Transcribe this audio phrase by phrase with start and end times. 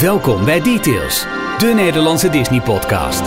[0.00, 1.26] Welkom bij Details,
[1.58, 3.22] de Nederlandse Disney-podcast.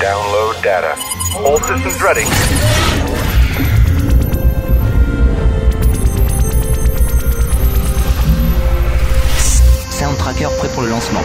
[0.00, 0.94] Download data.
[1.44, 2.24] All systems ready.
[9.90, 11.24] Soundtracker prêt pour le lancement.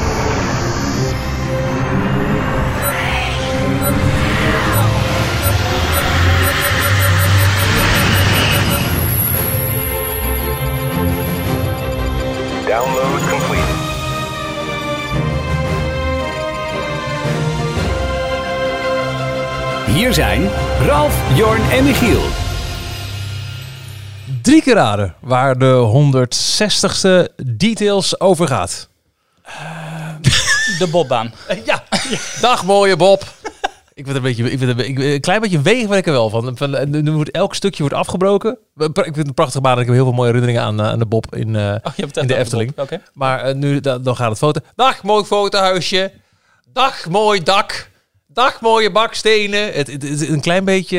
[12.68, 13.19] Download
[20.00, 20.50] Hier zijn
[20.82, 22.22] Ralf, Jorn en Michiel.
[24.42, 28.90] Drie keer raden waar de 160ste details over gaat.
[30.80, 31.34] De bobbaan.
[31.66, 31.84] Ja,
[32.42, 33.24] dag mooie Bob.
[33.94, 36.58] Ik ben een beetje, ik ben een, klein beetje wegen ben ik er wel van.
[36.58, 38.58] van eh, nu wordt elk stukje wordt afgebroken.
[38.78, 39.80] Ik vind het een prachtige baan.
[39.80, 42.28] Ik heb heel veel mooie herinneringen aan, eh, aan de Bob in, eh, Oh, in
[42.28, 42.74] de Efteling.
[43.14, 44.60] Maar nu da- dan gaat het foto.
[44.76, 46.12] Dag mooi fotohuisje.
[46.74, 47.90] Dag mooi dak.
[48.34, 49.66] Dag mooie bakstenen.
[49.74, 50.98] Het, het, het is een klein beetje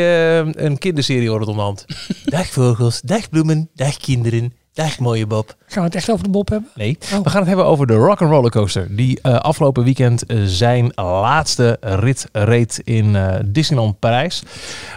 [0.55, 1.85] eh, een kinderserie hoor het om de hand.
[2.25, 5.55] dag vogels, dag bloemen, dag kinderen, dag mooie Bob.
[5.67, 6.71] Gaan we het echt over de Bob hebben?
[6.75, 7.23] Nee, Oh.
[7.23, 8.97] we gaan het hebben over de Rock and Roller Coaster.
[8.97, 14.43] Die eh, afgelopen weekend eh, zijn laatste rit reed in eh, Disneyland Parijs.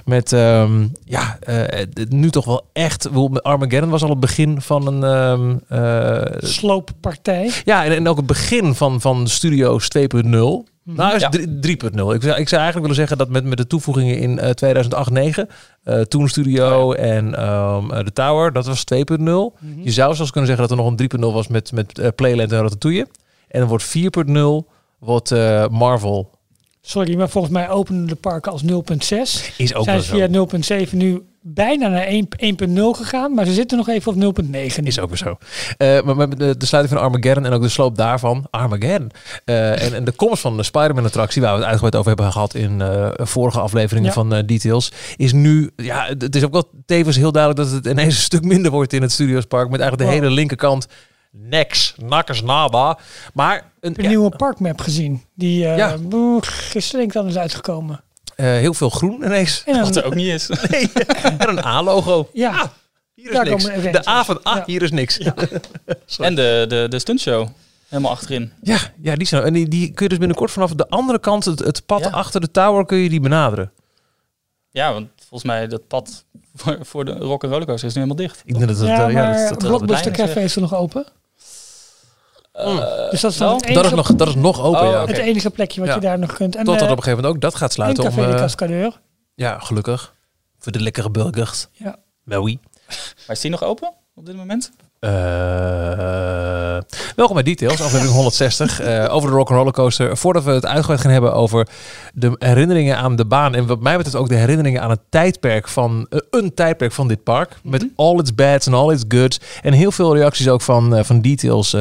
[0.06, 3.10] Met ehm, ja, eh, nu toch wel echt.
[3.42, 5.04] Armageddon was al het begin van een.
[5.04, 7.52] ehm, eh, Slooppartij.
[7.66, 10.72] ja, en, en ook het begin van, van Studios 2.0.
[10.84, 11.30] Nou, is Ja.
[11.30, 12.14] drie- 3.0.
[12.14, 15.50] Ik zou, ik zou eigenlijk willen zeggen dat met, met de toevoegingen in eh 2008-9,
[15.84, 19.54] eh Toon Studio en ehm, eh, de Tower, dat was 2.0.
[19.84, 20.96] Je zou zelfs kunnen zeggen dat er nog een
[21.30, 23.08] 3.0 was met, met eh, Playland en Ratatouille.
[23.48, 26.32] En dan wordt 4.0 wordt eh, Marvel.
[26.82, 28.70] Sorry, maar volgens mij openen de parken als 0.6.
[29.58, 30.16] Is ook Zijn wel ze zo.
[30.16, 32.28] via 0.7 nu bijna naar 1
[32.70, 34.84] 1.0 gegaan, maar ze zitten nog even op 0.9.
[34.84, 35.38] Is ook weer zo.
[35.78, 39.12] Eh, maar met de, de sluiting van Armageddon en ook de sloop daarvan, Armageddon.
[39.46, 42.32] Eh, en, en de komst van de Spider-Man attractie, waar we het uitgebreid over hebben
[42.32, 44.14] gehad in eh, vorige afleveringen Ja.
[44.14, 48.16] van Details, is nu, ja, het is ook wel tevens heel duidelijk dat het ineens
[48.18, 49.70] een stuk minder wordt in het Studiospark.
[49.70, 50.24] Met eigenlijk de Wow.
[50.26, 50.88] hele linkerkant
[51.32, 52.98] niks, nakkers nada.
[53.34, 55.22] Maar een, ja, nieuwe parkmap gezien.
[55.36, 55.98] Die Ja.
[56.42, 58.04] gisteren denk ik dan is uitgekomen.
[58.36, 59.64] Eh, heel veel groen ineens.
[59.66, 60.48] En Wat dan, er ook niet is.
[60.70, 60.92] Nee,
[61.24, 62.30] en een A-logo.
[62.34, 62.72] ja,
[63.14, 63.64] Hier is Daar niks.
[63.68, 64.08] komen De.
[64.10, 64.64] A van A, Ja.
[64.66, 65.16] hier is niks.
[65.18, 65.34] Ja,
[66.18, 67.48] En de, de, de stuntshow.
[67.88, 68.52] Helemaal achterin.
[68.62, 71.60] ja, die zijn En die, die kun je dus binnenkort vanaf de andere kant, het,
[71.60, 72.10] het pad Ja.
[72.10, 73.72] achter de tower, kun je die benaderen.
[74.70, 78.42] Ja, want volgens mij dat pad voor, voor de rock rollercoaster is nu helemaal dicht.
[78.46, 80.76] Ik denk dat het, ja, eh, ja, maar dat, dat, Blockbuster Café is er nog
[80.76, 81.06] open.
[82.54, 83.48] Eh, Dus dat is wel?
[83.50, 85.06] dan het dat, is enige, nog, dat is nog open, Oh, ja.
[85.06, 85.96] het enige plekje wat Ja.
[85.96, 86.56] je daar nog kunt.
[86.56, 88.04] En, Totdat eh, op een gegeven moment ook dat gaat en sluiten.
[88.04, 89.02] Om, Café de eh, Cascadeur.
[89.36, 90.14] ja, gelukkig.
[90.58, 91.68] Voor de lekkere burgers.
[91.72, 91.96] Ja.
[92.24, 92.60] Maar oui.
[92.88, 94.72] Maar is die nog open op dit moment?
[95.04, 96.78] Eh,
[97.16, 100.18] welkom bij Details, aflevering 160, eh, over de Rock'n'Roller Coaster.
[100.18, 101.68] Voordat we het uitgebreid gaan hebben over
[102.14, 105.68] de herinneringen aan de baan en wat mij betreft ook de herinneringen aan het tijdperk
[105.68, 107.56] van, eh, een tijdperk van dit park.
[107.64, 109.40] Met all its bads en all its goods.
[109.62, 111.72] En heel veel reacties ook van, van Details,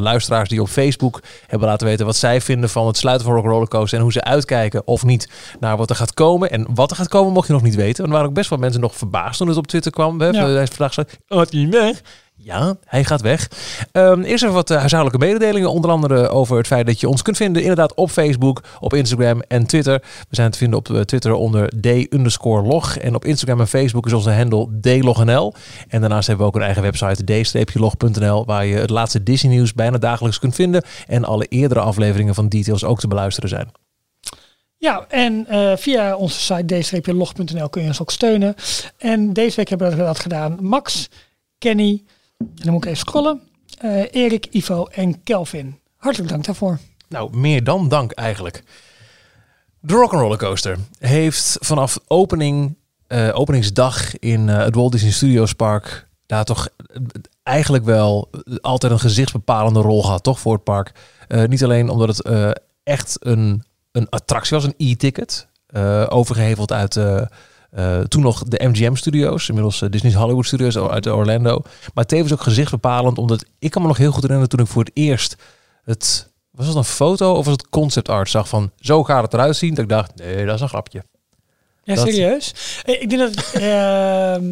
[0.00, 3.68] luisteraars die op Facebook hebben laten weten wat zij vinden van het sluiten van Rock'n'Roller
[3.68, 5.28] Coaster en hoe ze uitkijken of niet
[5.60, 6.50] naar wat er gaat komen.
[6.50, 7.96] En wat er gaat komen mocht je nog niet weten.
[7.96, 10.18] Want er waren ook best wel mensen nog verbaasd toen het op Twitter kwam.
[10.18, 10.32] We Ja.
[10.32, 12.00] hebben hij vandaag gezegd, oh, het niet weg.
[12.38, 13.50] Ja, hij gaat weg.
[13.92, 15.70] Ehm, eerst even wat eh, huishoudelijke mededelingen.
[15.70, 19.42] Onder andere over het feit dat je ons kunt vinden inderdaad op Facebook, op Instagram
[19.48, 19.98] en Twitter.
[20.00, 22.96] We zijn te vinden op eh, Twitter onder d-log.
[22.96, 25.54] En op Instagram en Facebook is onze handle dlognl.
[25.88, 29.74] En daarnaast hebben we ook een eigen website d-log.nl waar je het laatste Disney nieuws
[29.74, 30.82] bijna dagelijks kunt vinden.
[31.06, 33.70] En alle eerdere afleveringen van Details ook te beluisteren zijn.
[34.76, 38.54] Ja, en eh, via onze site d-log.nl kun je ons ook steunen.
[38.98, 40.58] En deze week hebben we dat gedaan.
[40.60, 41.08] Max,
[41.58, 42.04] Kenny,
[42.38, 43.40] en dan moet ik even scrollen.
[43.78, 45.78] eh, Erik, Ivo en Kelvin.
[45.96, 46.78] Hartelijk dank daarvoor.
[47.08, 48.62] Nou, meer dan dank eigenlijk.
[49.80, 52.76] De Rock'n'Roller Coaster heeft vanaf opening,
[53.06, 56.68] eh, openingsdag in eh, het Walt Disney Studios Park daar toch
[57.42, 58.30] eigenlijk wel
[58.60, 60.92] altijd een gezichtsbepalende rol gehad, toch, voor het park.
[61.46, 62.52] Niet alleen omdat het
[62.82, 66.94] echt een, een attractie was, een e-ticket, eh, overgeheveld uit
[67.70, 71.62] eh, toen nog de MGM Studios, inmiddels eh, Disney's Hollywood Studios uit Orlando.
[71.94, 74.82] Maar tevens ook gezichtsbepalend, omdat ik kan me nog heel goed herinneren toen ik voor
[74.84, 75.36] het eerst
[75.84, 79.34] het was het een foto of was het concept art zag van zo gaat het
[79.34, 81.02] eruit zien dat ik dacht nee dat is een grapje
[81.84, 82.52] Ja, Dat- serieus?
[82.84, 84.44] Eh, Ik denk dat ehm,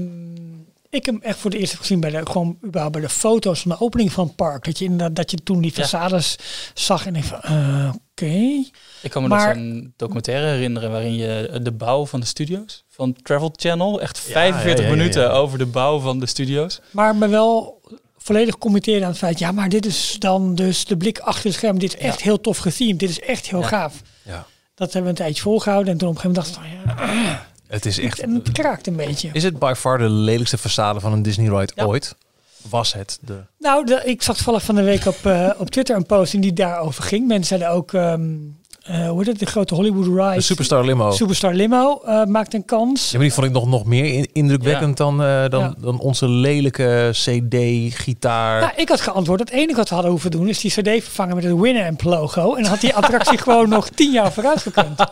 [0.90, 3.60] ik hem echt voor de eerst heb gezien bij de, gewoon überhaupt bij de foto's
[3.60, 4.64] van de opening van het park.
[4.64, 5.86] Dat je, inderdaad- dat je toen die Ja.
[5.86, 6.34] façades
[6.74, 7.40] zag en ik van,
[8.14, 8.64] eh, oké.
[9.02, 12.84] Ik kan me Maar- nog zo'n documentaire herinneren waarin je de bouw van de studio's
[12.90, 14.96] van Travel Channel, echt 45 ja, ja, ja.
[14.96, 16.80] minuten over de bouw van de studio's.
[16.90, 17.80] Maar me wel
[18.16, 21.54] volledig committeerde aan het feit, ja, maar dit is dan dus de blik achter het
[21.54, 21.78] scherm.
[21.78, 22.98] Dit is echt heel tof gethemed.
[22.98, 23.66] Dit is echt heel Ja.
[23.66, 24.02] gaaf.
[24.22, 24.46] Ja.
[24.74, 25.92] Dat hebben we een tijdje volgehouden.
[25.92, 28.20] En toen op een gegeven moment dacht ik, van, ja, Het is echt...
[28.20, 29.30] en het kraakt een beetje.
[29.32, 31.84] Is het by far de lelijkste façade van een Disney ride Ja.
[31.84, 32.16] ooit?
[32.70, 33.40] Was het de...
[33.58, 36.52] Nou, de- ik zag toevallig van de week op, eh, op Twitter een posting die
[36.52, 37.26] daarover ging.
[37.26, 38.22] Mensen zeiden ook, ehm,
[38.82, 40.34] eh, hoe heet het, de grote Hollywood ride.
[40.34, 41.10] De Superstar Limo?
[41.10, 43.04] Superstar Limo eh, maakt een kans.
[43.10, 45.74] Ja, maar die vond ik nog, nog meer in- indrukwekkend dan, eh, dan, Ja.
[45.78, 48.60] dan onze lelijke CD-gitaar.
[48.60, 49.40] Nou, ik had geantwoord.
[49.40, 52.54] Het enige wat we hadden hoeven doen is die CD vervangen met het Winamp logo.
[52.54, 54.98] En dan had die attractie gewoon nog tien jaar vooruit gekund.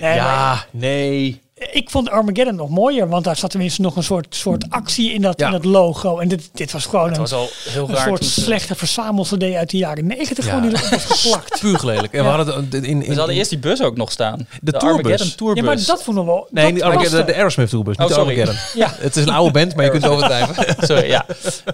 [0.00, 1.42] Nee, maar ja, nee.
[1.72, 5.20] Ik vond Armageddon nog mooier, want daar zat tenminste nog een soort, soort actie in
[5.22, 5.46] dat, Ja.
[5.46, 6.18] in dat logo.
[6.18, 8.06] En dit, dit was gewoon Het een, was al heel een raar.
[8.06, 10.44] soort slechte verzamel-CD uit de jaren negentig.
[10.46, 10.52] Ja.
[10.54, 11.56] Gewoon die erop was geplakt.
[11.58, 12.12] Spuuglelijk.
[12.12, 14.46] En we hadden het in, in, in, Ze hadden eerst die bus ook nog staan.
[14.60, 14.96] De, tourbus.
[14.96, 15.62] Armageddon tourbus.
[15.62, 16.48] Ja, maar dat vond ik wel.
[16.50, 18.40] Nee, niet Armageddon, de, de Aerosmith toerbus, niet Oh, de sorry.
[18.40, 18.62] Armageddon.
[18.82, 18.94] Ja.
[18.98, 20.76] Het is een oude band, maar je kunt het overdrijven.
[20.86, 21.26] Sorry, ja.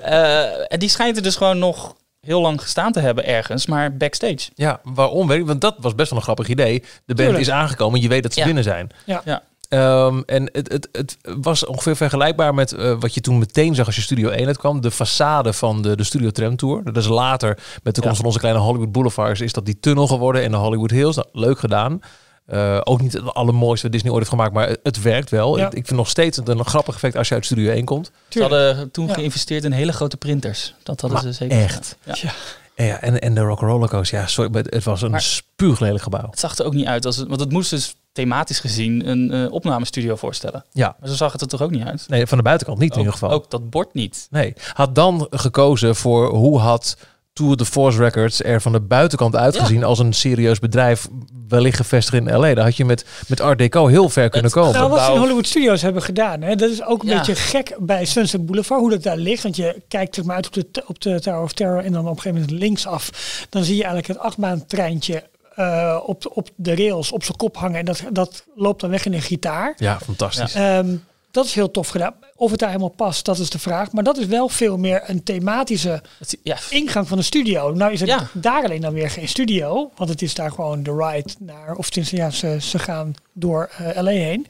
[0.02, 3.96] Eh, en die schijnt er dus gewoon nog heel lang gestaan te hebben ergens, maar
[3.96, 4.38] backstage.
[4.54, 5.46] Ja, waarom weet ik?
[5.46, 6.80] Want dat was best wel een grappig idee.
[6.80, 7.38] De band Tuurlijk.
[7.38, 8.44] is aangekomen, je weet dat ze Ja.
[8.46, 8.90] binnen zijn.
[9.04, 9.22] Ja.
[9.24, 9.42] Ja.
[9.70, 13.86] Ehm, en het, het, het was ongeveer vergelijkbaar met eh, wat je toen meteen zag
[13.86, 14.80] als je Studio 1 uitkwam.
[14.80, 16.84] De façade van de, de Studio Tram Tour.
[16.84, 20.06] Dat is later, met de komst van onze kleine Hollywood Boulevards, is dat die tunnel
[20.06, 21.16] geworden in de Hollywood Hills.
[21.16, 22.00] Nou, leuk gedaan.
[22.46, 25.58] Eh, ook niet het allermooiste wat Disney ooit heeft gemaakt, maar het, het werkt wel.
[25.58, 25.66] Ja.
[25.66, 28.10] Ik, ik vind nog steeds het een grappig effect als je uit Studio 1 komt.
[28.28, 29.14] Ze hadden toen Ja.
[29.14, 30.74] geïnvesteerd in hele grote printers.
[30.82, 31.96] Dat hadden Maar ze zeker echt?
[32.04, 32.30] Ja.
[32.74, 33.00] Ja.
[33.00, 36.26] En, en, de Rock'n'Roller Coaster, ja, sorry, maar het was een Maar- spuuglelijk gebouw.
[36.30, 39.30] Het zag er ook niet uit, als het, want het moest dus thematisch gezien een
[39.32, 40.64] eh, opnamestudio voorstellen.
[40.72, 42.04] Ja, Maar zo zag het er toch ook niet uit?
[42.08, 43.30] nee, van de buitenkant niet in ieder geval.
[43.30, 44.26] Ook dat bord niet.
[44.30, 46.96] Nee, had dan gekozen voor hoe had
[47.40, 51.08] Tour de Force Records er van de buitenkant uitgezien als een serieus bedrijf
[51.48, 52.54] wellicht gevestigd in LA.
[52.54, 54.72] Daar had je met, met Art Deco heel ver kunnen komen.
[54.72, 57.16] Nou, wat ze in gebouw- Hollywood Studios hebben gedaan, hè, dat is ook een Ja.
[57.16, 59.42] beetje gek bij Sunset Boulevard, hoe dat daar ligt.
[59.42, 62.02] Want je kijkt zeg maar uit op de, op de Tower of Terror en dan
[62.08, 63.10] op een gegeven moment linksaf.
[63.48, 65.22] Dan zie je eigenlijk het achtbaantreintje
[65.54, 67.78] eh op, op de rails op zijn kop hangen.
[67.78, 69.74] En dat, dat loopt dan weg in een gitaar.
[69.76, 70.54] Ja, fantastisch.
[70.54, 70.94] Ehm,
[71.30, 72.14] dat is heel tof gedaan.
[72.36, 73.92] Of het daar helemaal past, dat is de vraag.
[73.92, 76.02] Maar dat is wel veel meer een thematische
[76.42, 77.72] ja, ingang van de studio.
[77.72, 78.28] Nou is het Ja.
[78.32, 79.90] daar alleen dan weer geen studio.
[79.96, 81.74] Want het is daar gewoon de ride naar...
[81.74, 84.46] Of tenminste, ja, ze, ze gaan door eh, LA heen.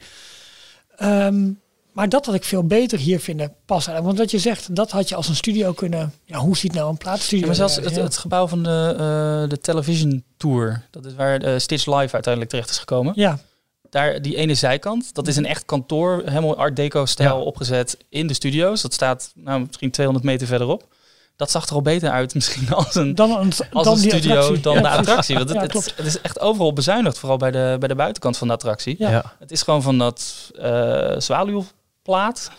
[0.97, 1.49] Ehm,
[1.91, 4.03] maar dat had ik veel beter hier vinden passen.
[4.03, 6.13] Want wat je zegt, dat had je als een studio kunnen...
[6.25, 9.49] Ja, hoe ziet nou een plaatsstudio Ja, maar zelfs het, het gebouw van de, eh,
[9.49, 13.13] de television tour, dat is waar eh, Stitch Live uiteindelijk terecht is gekomen.
[13.15, 13.39] Ja,
[13.91, 17.43] Daar, die ene zijkant, dat is een echt kantoor, helemaal art deco stijl Ja.
[17.43, 18.81] opgezet in de studio's.
[18.81, 20.83] Dat staat nou, misschien 200 meter verderop.
[21.35, 24.09] Dat zag er al beter uit misschien als een, dan een, als dan een die
[24.09, 24.61] studio attractie.
[24.61, 25.35] dan Ja, de attractie.
[25.35, 28.47] Want het, Ja, het, is echt overal bezuinigd, vooral bij de, bij de buitenkant van
[28.47, 28.95] de attractie.
[28.97, 29.09] Ja.
[29.09, 29.35] Ja.
[29.39, 32.51] Het is gewoon van dat eh zwaluwplaat.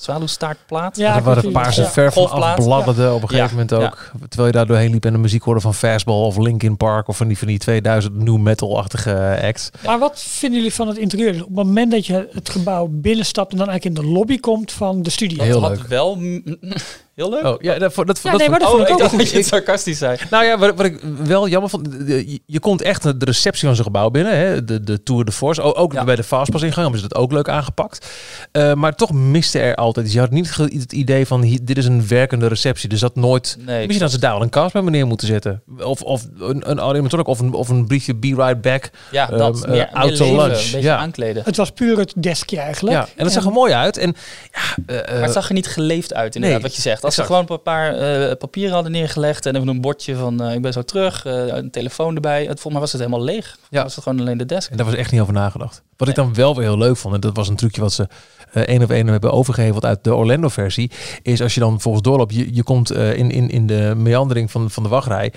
[0.00, 0.96] Zwaluwstaartplaat.
[0.96, 1.56] Ja, er waren klopt.
[1.56, 1.88] paarse Ja.
[1.88, 2.58] ver van Golfplaat.
[2.58, 3.50] afbladderde op een gegeven Ja.
[3.52, 3.76] moment Ja.
[3.76, 4.10] ook.
[4.28, 7.16] Terwijl je daar doorheen liep en de muziek hoorde van Fastball of Linkin Park of
[7.16, 9.70] van die, van die 2000 new metal-achtige acts.
[9.84, 11.32] Maar wat vinden jullie van het interieur?
[11.32, 14.38] Dus op het moment dat je het gebouw binnenstapt en dan eigenlijk in de lobby
[14.38, 15.42] komt van de studio.
[15.44, 15.86] Heel had leuk.
[15.86, 16.18] wel...
[17.18, 17.44] Heel leuk.
[17.44, 19.18] Oh, ja, dat, dat, dat, Ja, nee, maar dat Oh, vond ik ik ook goed.
[19.18, 20.16] dat je het sarcastisch zei.
[20.30, 23.74] Nou ja, wat, wat ik wel jammer vond, je, je komt echt de receptie van
[23.74, 25.62] zijn gebouw binnen, hè, de, de Tour de Force.
[25.62, 26.04] O- Ook Ja.
[26.04, 28.06] bij de Fastpass ingang hebben ze dat ook leuk aangepakt.
[28.52, 31.86] Eh, maar toch miste er altijd, je had niet het idee van hier, dit is
[31.86, 32.90] een werkende receptie.
[32.90, 35.62] Er zat nooit, Nee, misschien dat ze daar wel een cast bij meneer moeten zetten.
[35.84, 38.90] Of, of een, een animatronic of een, of een briefje Be Right Back.
[39.10, 39.62] Ja, dat.
[39.64, 40.64] Ehm, meer, eh, meer auto leven, lunch.
[40.64, 40.96] Een beetje Ja.
[40.96, 41.42] aankleden.
[41.44, 42.96] Het was puur het deskje eigenlijk.
[42.96, 43.96] Ja, en dat zag er mooi uit.
[43.96, 44.14] En,
[44.52, 47.02] ja, eh, Maar het zag er niet geleefd uit, inderdaad, Nee, wat je zegt.
[47.08, 50.54] Als ze gewoon een paar eh, papieren hadden neergelegd en even een bordje van eh,
[50.54, 52.38] ik ben zo terug, eh, een telefoon erbij.
[52.40, 53.58] Het, volgens mij was het helemaal leeg.
[53.70, 53.82] Ja.
[53.82, 54.70] Was het gewoon alleen de desk.
[54.70, 55.82] En daar was echt niet over nagedacht.
[55.96, 58.06] Wat ik dan wel weer heel leuk vond, en dat was een trucje wat ze
[58.52, 60.90] één op één hebben overgeheveld uit de Orlando-versie,
[61.22, 64.70] is als je dan volgens doorloopt, je, je komt in, in, in de meandering van,
[64.70, 65.32] van de wachtrij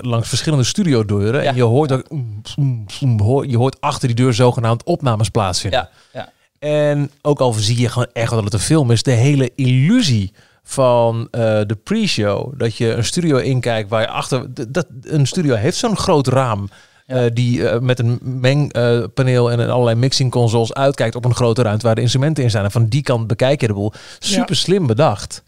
[0.00, 1.48] langs verschillende studiodeuren Ja.
[1.50, 5.88] en je hoort, mm, mm, mm, hoor- je hoort achter die deur zogenaamd opnames plaatsvinden.
[6.12, 6.34] Ja, ja.
[6.58, 10.32] En ook al zie je gewoon echt dat het een film is, de hele illusie
[10.68, 15.54] van eh, de pre-show, dat je een studio inkijkt waar je achter, dat, een studio
[15.54, 16.68] heeft zo'n groot raam.
[17.06, 17.14] Ja.
[17.24, 21.86] eh, die eh, met een mengpaneel en allerlei mixing consoles uitkijkt op een grote ruimte
[21.86, 22.64] waar de instrumenten in zijn.
[22.64, 23.92] En van die kant bekijk je de boel.
[24.18, 25.42] Super slim bedacht.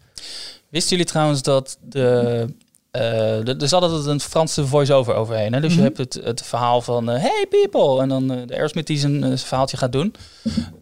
[0.69, 2.45] Wisten jullie trouwens dat de...
[2.91, 5.53] de- er zat altijd een Franse voice-over overheen.
[5.53, 5.59] Hè?
[5.61, 5.79] Dus Mhm.
[5.79, 8.01] je hebt het, het verhaal van Hey people!
[8.01, 10.13] En dan de Aerosmith die zijn, zijn verhaaltje gaat doen.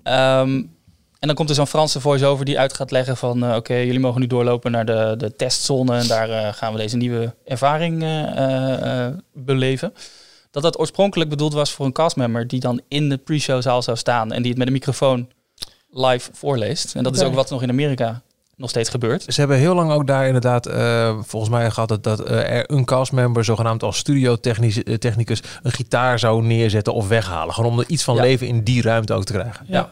[0.04, 0.62] Ehm,
[1.20, 3.44] en dan komt er zo'n Franse voice-over die uit gaat leggen van...
[3.44, 5.98] eh, Oké, jullie mogen nu doorlopen naar de, de testzone...
[5.98, 9.94] en daar eh, gaan we deze nieuwe ervaring eh, beleven.
[10.52, 12.48] Dat dat oorspronkelijk bedoeld was voor een castmember...
[12.48, 14.32] die dan in de pre-show zaal zou staan...
[14.32, 15.30] en die het met een microfoon
[15.90, 16.96] live voorleest.
[16.96, 18.22] En dat is ook wat nog in Amerika
[18.56, 19.24] nog steeds gebeurt.
[19.28, 22.86] Ze hebben heel lang ook daar inderdaad, eh, volgens mij gehad dat, dat er een
[22.86, 27.54] castmember, zogenaamd als studiotechnicus, een gitaar zou neerzetten of weghalen.
[27.54, 28.22] Gewoon om er iets van Ja.
[28.22, 29.66] leven in die ruimte ook te krijgen.
[29.70, 29.90] Ja.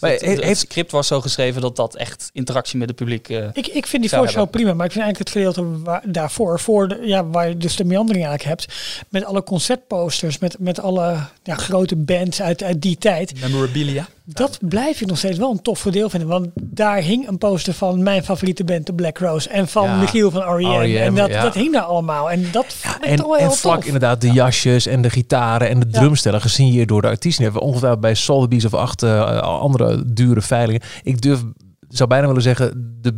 [0.00, 2.96] Maar het, he- het heeft, script was zo geschreven dat dat echt interactie met het
[2.96, 3.28] publiek...
[3.28, 4.48] eh, Ik, ik vind die hebben.
[4.50, 7.76] prima, maar ik vind eigenlijk het gedeelte waar, daarvoor, voor de, ja, waar je dus
[7.76, 8.78] de meandering eigenlijk hebt,
[9.08, 14.06] met alle conceptposters, met, met alle ja, grote bands uit, uit die tijd, memorabilia.
[14.24, 16.28] dat blijf ik nog steeds wel een tof deel vinden.
[16.28, 19.96] Want daar hing een poster van mijn favoriete band, de Black Rose, en van Ja,
[19.96, 20.80] Michiel van R.E.M.
[20.80, 21.42] R.E.M., en dat, ja.
[21.42, 22.30] dat hing daar allemaal.
[22.30, 23.84] En dat vond ik en, toch wel en vlak tof.
[23.84, 25.98] inderdaad de jasjes en de gitaren en de Ja.
[25.98, 27.42] drumstellen gesigneerd door de artiesten.
[27.42, 30.82] Die hebben we ongetwijfeld bij Sotheby's of acht eh, andere dure veilingen.
[31.02, 31.40] Ik durf,
[31.88, 33.14] zou bijna willen zeggen, de,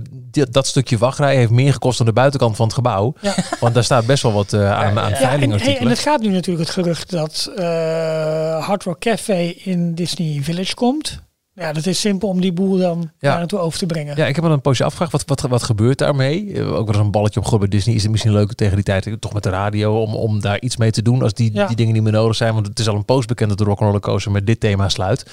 [0.50, 3.14] dat stukje wachtrij heeft meer gekost dan de buitenkant van het gebouw.
[3.20, 3.34] Ja.
[3.60, 5.80] Want daar staat best wel wat eh, aan, aan Ja, en, hey, veilingartikelen.
[5.80, 10.74] en het gaat nu natuurlijk het gerucht dat eh Hard Rock Café in Disney Village
[10.74, 11.22] komt.
[11.60, 13.36] Ja, dat is simpel om die boel dan Ja.
[13.38, 14.16] naartoe over te brengen.
[14.16, 16.52] Ja, ik heb me een poosje afgevraagd, wat, wat, wat gebeurt daarmee?
[16.52, 17.94] Eh, Ook wel eens een balletje op bij Disney.
[17.94, 20.76] Is het misschien leuk tegen die tijd, toch met de radio, om, om daar iets
[20.76, 21.66] mee te doen als die, Ja.
[21.66, 22.54] die dingen niet meer nodig zijn?
[22.54, 25.26] Want het is al een post bekend dat de Rock'n'Roller Coaster met dit thema sluit.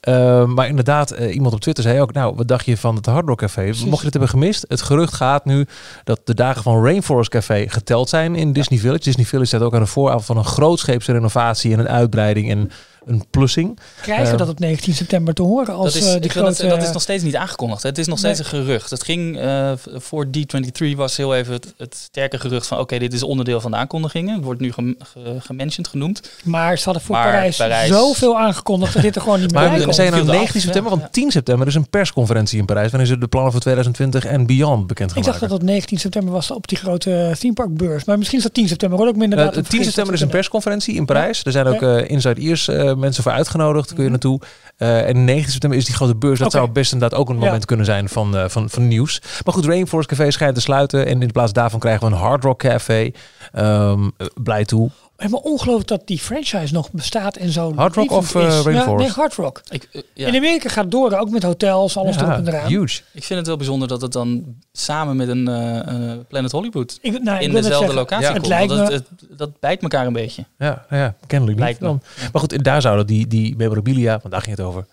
[0.00, 3.06] Eh, maar inderdaad, eh, iemand op Twitter zei ook, nou, wat dacht je van het
[3.06, 3.64] Hard Rock Café?
[3.64, 5.66] Mocht je dit hebben gemist, het gerucht gaat nu
[6.04, 9.02] dat de dagen van Rainforest Café geteld zijn in Disney Village.
[9.02, 12.70] Disney Village staat ook aan de vooravond van een grootscheepse renovatie en een uitbreiding en
[13.06, 13.78] een plussing.
[14.02, 16.82] Krijgen we Eh, dat op 19 september te horen als dat, is, eh, dat, dat
[16.82, 17.82] is nog steeds niet aangekondigd.
[17.82, 18.90] Het is nog steeds een gerucht.
[18.90, 23.12] Het ging eh, voor D23 was heel even het, het sterke gerucht van oké, dit
[23.12, 24.34] is onderdeel van de aankondigingen.
[24.34, 24.96] Het wordt nu gem-
[25.38, 26.30] gementiond genoemd.
[26.44, 29.60] Maar ze hadden voor Maar Parijs, Parijs- zoveel aangekondigd dat dit er gewoon niet meer
[29.60, 30.98] Maar bij we zijn eraf, 19 september, ja.
[30.98, 32.90] want 10 september is een persconferentie in Parijs.
[32.90, 35.56] Waarin ze de plannen voor 2020 en beyond bekend gaan Ik dacht maken.
[35.56, 38.04] dat dat 19 september was op die grote theme park beurs.
[38.04, 38.98] Maar misschien is dat 10 september.
[38.98, 39.52] Hoor me Eh, inderdaad.
[39.52, 39.84] 10 op vergist.
[39.86, 41.44] september is een persconferentie in Parijs.
[41.44, 43.86] Er zijn ook eh, Inside Ears mensen voor uitgenodigd.
[43.94, 44.10] Kun je Mhm.
[44.10, 44.40] naartoe.
[44.76, 46.38] Eh, en 19 september is die grote beurs.
[46.38, 47.44] Dat zou best inderdaad ook een Ja.
[47.44, 49.22] moment kunnen zijn van, eh, van, van nieuws.
[49.44, 51.06] Maar goed, Rainforest Café schijnt te sluiten.
[51.06, 53.10] En in plaats daarvan krijgen we een Hard Rock Café.
[53.52, 54.90] Ehm, eh, blij toe.
[55.20, 57.74] Helemaal ongelooflijk dat die franchise nog bestaat en zo.
[57.74, 58.54] Hard Rock of, eh, is.
[58.54, 58.98] Ja, Rainforest?
[58.98, 59.60] nee, Hard Rock.
[59.70, 60.26] Ik, eh, ja.
[60.26, 62.66] In Amerika gaat het door, ook met hotels, alles Ja, erop en eraan.
[62.68, 63.00] huge.
[63.12, 65.78] Ik vind het wel bijzonder dat het dan samen met een eh,
[66.12, 68.30] eh, Planet Hollywood Ik, nou, ik in dezelfde zeggen, locatie Ja.
[68.32, 68.40] komt.
[68.42, 70.44] Het lijkt Want me, het, het- dat bijt elkaar een beetje.
[70.58, 71.66] Ja, ja kennelijk niet.
[71.66, 71.88] Lijkt me.
[72.32, 74.86] Maar goed, daar zouden die, die memorabilia, want daar ging het over,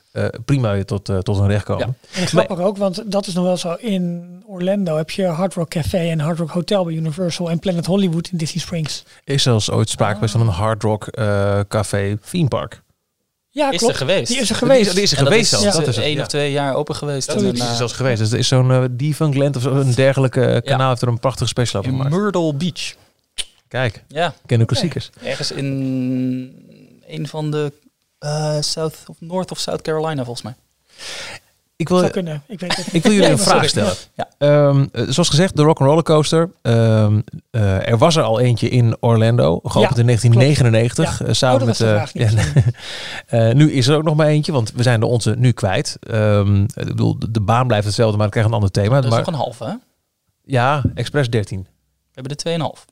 [0.46, 1.98] prima weer tot, eh, tot een recht komen.
[2.14, 3.74] en grappig ook, want dat is nog wel zo.
[3.74, 7.86] In Orlando heb je Hard Rock Café en Hard Rock Hotel bij Universal en Planet
[7.86, 9.04] Hollywood in Disney Springs.
[9.24, 12.82] Is zelfs ooit sprake geweest van een Hard Rock eh, Café theme park.
[13.50, 13.94] Ja, Is klopt.
[13.94, 14.28] er geweest.
[14.28, 14.88] Die is er Die geweest.
[14.88, 15.76] is, die is er En dat geweest is, zelfs.
[15.78, 16.22] eh, Dat is het, één ja.
[16.22, 17.28] of twee jaar open geweest.
[17.28, 18.20] Dat is, die is zelfs geweest.
[18.20, 21.48] Dus er is zo'n uh, Defunctland of zo, een dergelijke kanaal heeft er een prachtige
[21.48, 22.16] special over in gemaakt.
[22.16, 22.94] Myrtle Beach.
[23.68, 25.10] Kijk, Ja, ken de klassiekers.
[25.24, 25.66] ergens in
[27.08, 27.72] een van de
[28.20, 30.56] eh, South of North of South Carolina volgens mij.
[31.76, 32.44] Ik Zou wil, kunnen.
[32.48, 33.94] Ik weet het ik wil jullie een vraag stellen.
[34.14, 34.28] Ja.
[34.38, 36.50] Ehm, eh, zoals gezegd, de Rock'n'Roller Coaster.
[36.62, 37.22] Ehm,
[37.52, 41.20] eh, er was er al eentje in Orlando, geopend Ja, in 1999.
[41.20, 41.26] Ja.
[41.26, 42.14] eh, samen Oh, dat met.
[42.14, 42.70] eh,
[43.50, 45.98] eh, nu is er ook nog maar eentje, want we zijn de onze nu kwijt.
[46.00, 48.96] Ehm, ik bedoel, de, de baan blijft hetzelfde, maar het krijgt een ander thema.
[48.96, 49.72] Dat is maar, nog een halve, hè?
[49.72, 51.68] We Ja, Express 13.
[52.12, 52.86] hebben er 2,5.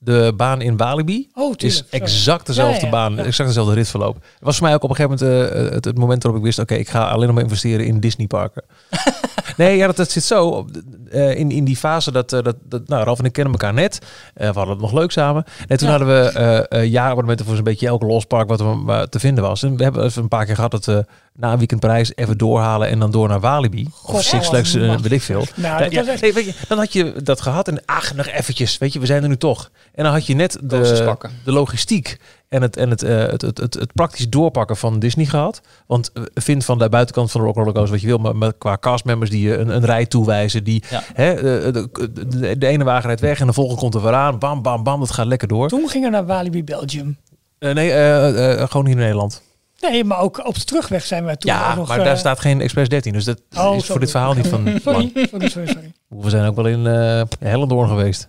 [0.00, 4.14] De baan in Walibi Oh, is exact dezelfde Ja, ja, baan, exact dezelfde ritverloop.
[4.14, 6.46] Het was voor mij ook op een gegeven moment eh, het, het moment waarop ik
[6.46, 8.62] wist, oké, ik ga alleen nog maar investeren in Disney parken.
[9.58, 10.70] nee, ja, dat, dat zit zo op
[11.10, 13.74] eh, in, in die fase dat, eh, dat, dat nou, Ralf en ik kennen elkaar
[13.74, 13.98] net.
[14.34, 15.44] Eh, we hadden het nog leuk samen.
[15.66, 15.96] En toen Ja.
[15.98, 19.62] hadden we uh, jaarabonnementen voor zo'n beetje elk lospark wat er te vinden was.
[19.62, 22.38] En we hebben even een paar keer gehad dat we na een weekend Parijs even
[22.38, 23.88] doorhalen en dan door naar Walibi.
[24.02, 25.44] Of Six Flags, ik veel.
[25.54, 27.82] Nou, Ja, dat ja, was echt- nee, weet je, dan had je dat gehad en
[27.84, 28.78] ach, nog eventjes.
[28.78, 29.70] Weet je, we zijn er nu toch.
[29.94, 33.58] En dan had je net de, de logistiek en, het, en het, eh, het, het,
[33.58, 35.60] het, het praktisch doorpakken van Disney gehad.
[35.86, 38.52] Want eh, vind van de buitenkant van de Rock'n'Roller Coaster wat je wil, maar, maar
[38.52, 40.64] qua castmembers die je een, een rij toewijzen.
[40.64, 41.02] Die, Ja.
[41.14, 41.88] hè, eh, de,
[42.28, 44.38] de, de ene wagen rijdt weg en de volgende komt er weer aan.
[44.38, 45.68] Bam, bam, bam, dat gaat lekker door.
[45.68, 47.16] Toen gingen we naar Walibi Belgium.
[47.58, 49.42] Eh, nee, eh, eh, gewoon hier in Nederland.
[49.80, 51.88] Nee, maar ook op de terugweg zijn wij toen ja, ook nog...
[51.88, 53.12] maar eh, daar staat geen Express 13.
[53.12, 55.92] Dus dat oh, is voor dit verhaal niet van Sorry, sorry, sorry, sorry.
[56.08, 58.28] We zijn ook wel in eh Hellendoorn geweest.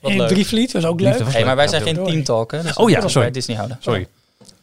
[0.00, 0.28] Wat In leuk.
[0.28, 1.32] Drievliet was ook leuk.
[1.32, 2.10] Hey, maar wij zijn Ja, geen doei.
[2.10, 2.62] team talk, hè?
[2.62, 3.20] Dus Oh ja, sorry.
[3.20, 3.76] bij Disney houden.
[3.80, 4.06] Sorry.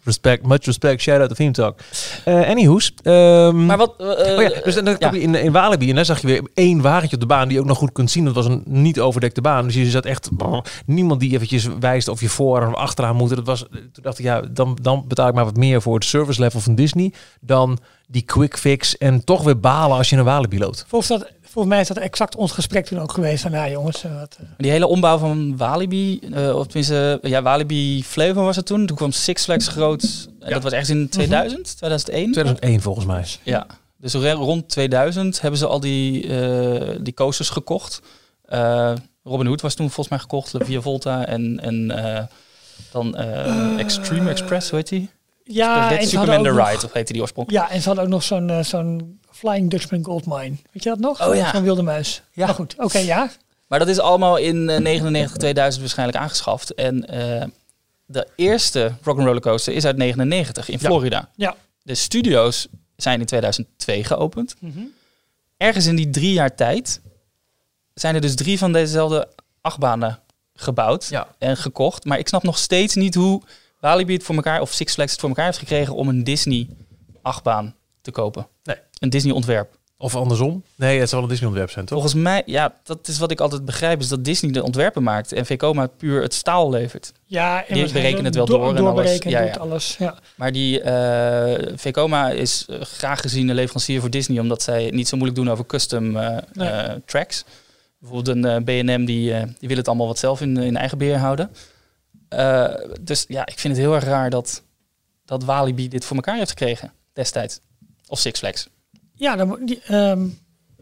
[0.06, 1.80] Respect, much respect, shout out to Theme Talk.
[2.26, 2.94] Eh anyhoes.
[3.04, 3.94] ehm, Maar wat...
[3.98, 6.42] eh, oh ja, dus dan, kom je in, in Walibi en daar zag je weer
[6.54, 8.26] één wagentje op de baan die je ook nog goed kunt zien.
[8.26, 9.66] Dat was een niet overdekte baan.
[9.66, 13.30] Dus je zat echt brrr, niemand die eventjes wijst of je voor of achteraan moet.
[13.30, 16.06] Dat was, toen dacht ik, ja, dan, dan betaal ik maar wat meer voor het
[16.06, 20.26] service level van Disney dan die quick fix en toch weer balen als je naar
[20.26, 20.86] Walibi loopt.
[20.88, 23.42] Volgens, dat, volgens mij is dat exact ons gesprek toen ook geweest.
[23.42, 27.42] Van, nou jongens, eh, wat, eh, Die hele ombouw van Walibi, eh, of tenminste, ja,
[27.42, 28.86] Walibi Flavor was het toen.
[28.86, 30.04] Toen kwam Six Flags groot.
[30.40, 30.54] En Ja.
[30.54, 32.32] Dat was ergens in 2000, 2001.
[32.32, 33.26] 2001 volgens mij.
[33.44, 33.66] Ja,
[33.98, 38.02] Dus rond 2000 hebben ze al die, eh, die coasters gekocht.
[38.46, 38.94] Eh,
[39.24, 42.24] Robin Hood was toen volgens mij gekocht, La Via Volta en, en eh,
[42.92, 45.10] dan eh, Extreme Express, hoe heet die?
[45.44, 47.66] Ja, en ze Superman hadden the ook Ride, nog, of heette die oorspronkelijk?
[47.68, 50.56] ja, en ze hadden ook nog zo'n zo'n Flying Dutchman Goldmine.
[50.72, 51.28] Weet je dat nog?
[51.28, 51.52] Oh ja.
[51.52, 52.22] Zo'n wilde muis.
[52.32, 52.46] Ja.
[52.46, 53.32] Maar goed, oké, ja.
[53.68, 56.74] Maar dat is allemaal in eh, 99, 2000 waarschijnlijk aangeschaft.
[56.74, 57.48] En eh,
[58.06, 60.80] de eerste Rock'n'Roller Coaster is uit 99 in.
[60.80, 61.30] Florida.
[61.36, 61.56] Ja.
[61.82, 64.56] De studio's zijn in 2002 geopend.
[64.60, 64.80] Mhm.
[65.58, 67.02] Ergens in die drie jaar tijd
[67.94, 69.28] zijn er dus drie van dezezelfde
[69.62, 70.20] achtbanen
[70.56, 71.28] gebouwd Ja.
[71.38, 72.06] en gekocht.
[72.06, 73.42] Maar ik snap nog steeds niet hoe
[73.80, 76.68] Walibi het voor elkaar, of Six Flags het voor elkaar heeft gekregen om een Disney
[77.22, 78.48] achtbaan te kopen.
[78.64, 78.76] Nee.
[79.04, 79.78] Een Disney ontwerp.
[79.98, 80.64] Of andersom?
[80.76, 82.00] Nee, het zal een Disney ontwerp zijn, toch?
[82.02, 85.32] Volgens mij, ja, dat is wat ik altijd begrijp, is dat Disney de ontwerpen maakt
[85.32, 87.12] en Vekoma puur het staal levert.
[87.26, 89.18] Ja, en Die berekenen het wel door- door en alles.
[89.18, 89.54] Ja, ja.
[89.54, 89.96] alles.
[90.00, 90.18] Ja.
[90.36, 95.08] Maar die eh Vekoma is eh, graag gezien een leverancier voor Disney, omdat zij niet
[95.08, 97.04] zo moeilijk doen over custom eh, Nee.
[97.06, 97.44] tracks.
[98.00, 101.52] Bijvoorbeeld een B&M, die, die wil het allemaal wat zelf in, in eigen beheer houden.
[102.30, 104.64] Eh, dus ja, ik vind het heel erg raar dat,
[105.26, 107.60] dat Walibi dit voor elkaar heeft gekregen destijds.
[108.08, 108.68] Of Six Flags.
[109.16, 109.92] Ja, dan, die, ehm,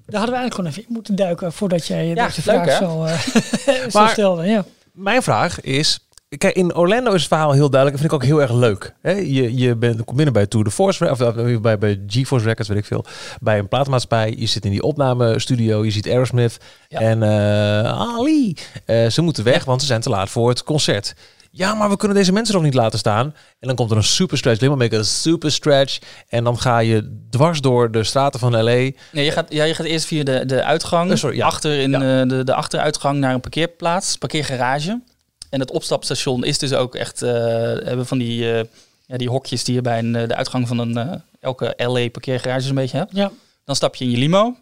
[0.05, 2.77] daar hadden we eigenlijk gewoon even in moeten duiken voordat jij Ja, deze leuk, vraag
[2.77, 3.07] zo,
[3.89, 4.45] zo Maar- stelde.
[4.45, 4.65] Ja.
[4.93, 5.99] Mijn vraag is...
[6.37, 8.01] Kijk, in Orlando is het verhaal heel duidelijk.
[8.01, 8.93] Dat vind ik ook heel erg leuk.
[9.03, 12.69] Je, je bent, komt binnen bij Tour de Force, of eh, bij, bij GeForce Records,
[12.69, 13.05] weet ik veel.
[13.41, 14.35] Bij een platenmaatschappij.
[14.37, 15.85] Je zit in die opnamestudio.
[15.85, 16.57] Je ziet Aerosmith
[16.87, 16.99] Ja.
[16.99, 18.55] en eh, Ali.
[18.85, 21.13] Eh, ze moeten weg, want ze zijn te laat voor het concert.
[21.53, 23.25] Ja, maar we kunnen deze mensen nog niet laten staan.
[23.59, 24.59] En dan komt er een super stretch.
[24.59, 25.99] Helemaal make een super stretch.
[26.29, 28.61] En dan ga je dwars door de straten van LA.
[28.61, 31.45] Nee, je gaat, ja, je gaat eerst via de, de uitgang, Eh, sorry, ja.
[31.45, 32.21] achter in Ja.
[32.21, 35.01] eh, de, de achteruitgang naar een parkeerplaats, parkeergarage.
[35.49, 38.63] En het opstapstation is dus ook echt, eh, hebben van die, eh,
[39.05, 42.75] ja, die hokjes die je bij een, de uitgang van een, elke LA parkeergarage een
[42.75, 43.11] beetje hebt.
[43.15, 43.31] Ja.
[43.65, 44.55] Dan stap je in je limo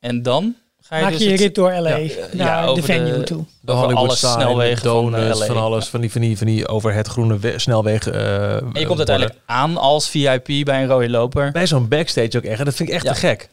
[0.00, 0.54] en dan
[0.88, 3.22] ga je Maak dus je het- rit door LA Ja, naar ja, de venue de-
[3.24, 3.44] toe.
[3.60, 5.62] De Hollywood alle sign, snelwegen van, donuts, eh, van, LA.
[5.62, 8.14] alles, van die, van die, van die over het groene we- snelwegen.
[8.14, 11.52] eh, En je komt uiteindelijk aan als VIP bij een rode loper.
[11.52, 12.58] bij zo'n backstage ook echt.
[12.58, 13.12] En dat vind ik echt Ja.
[13.12, 13.48] te gek.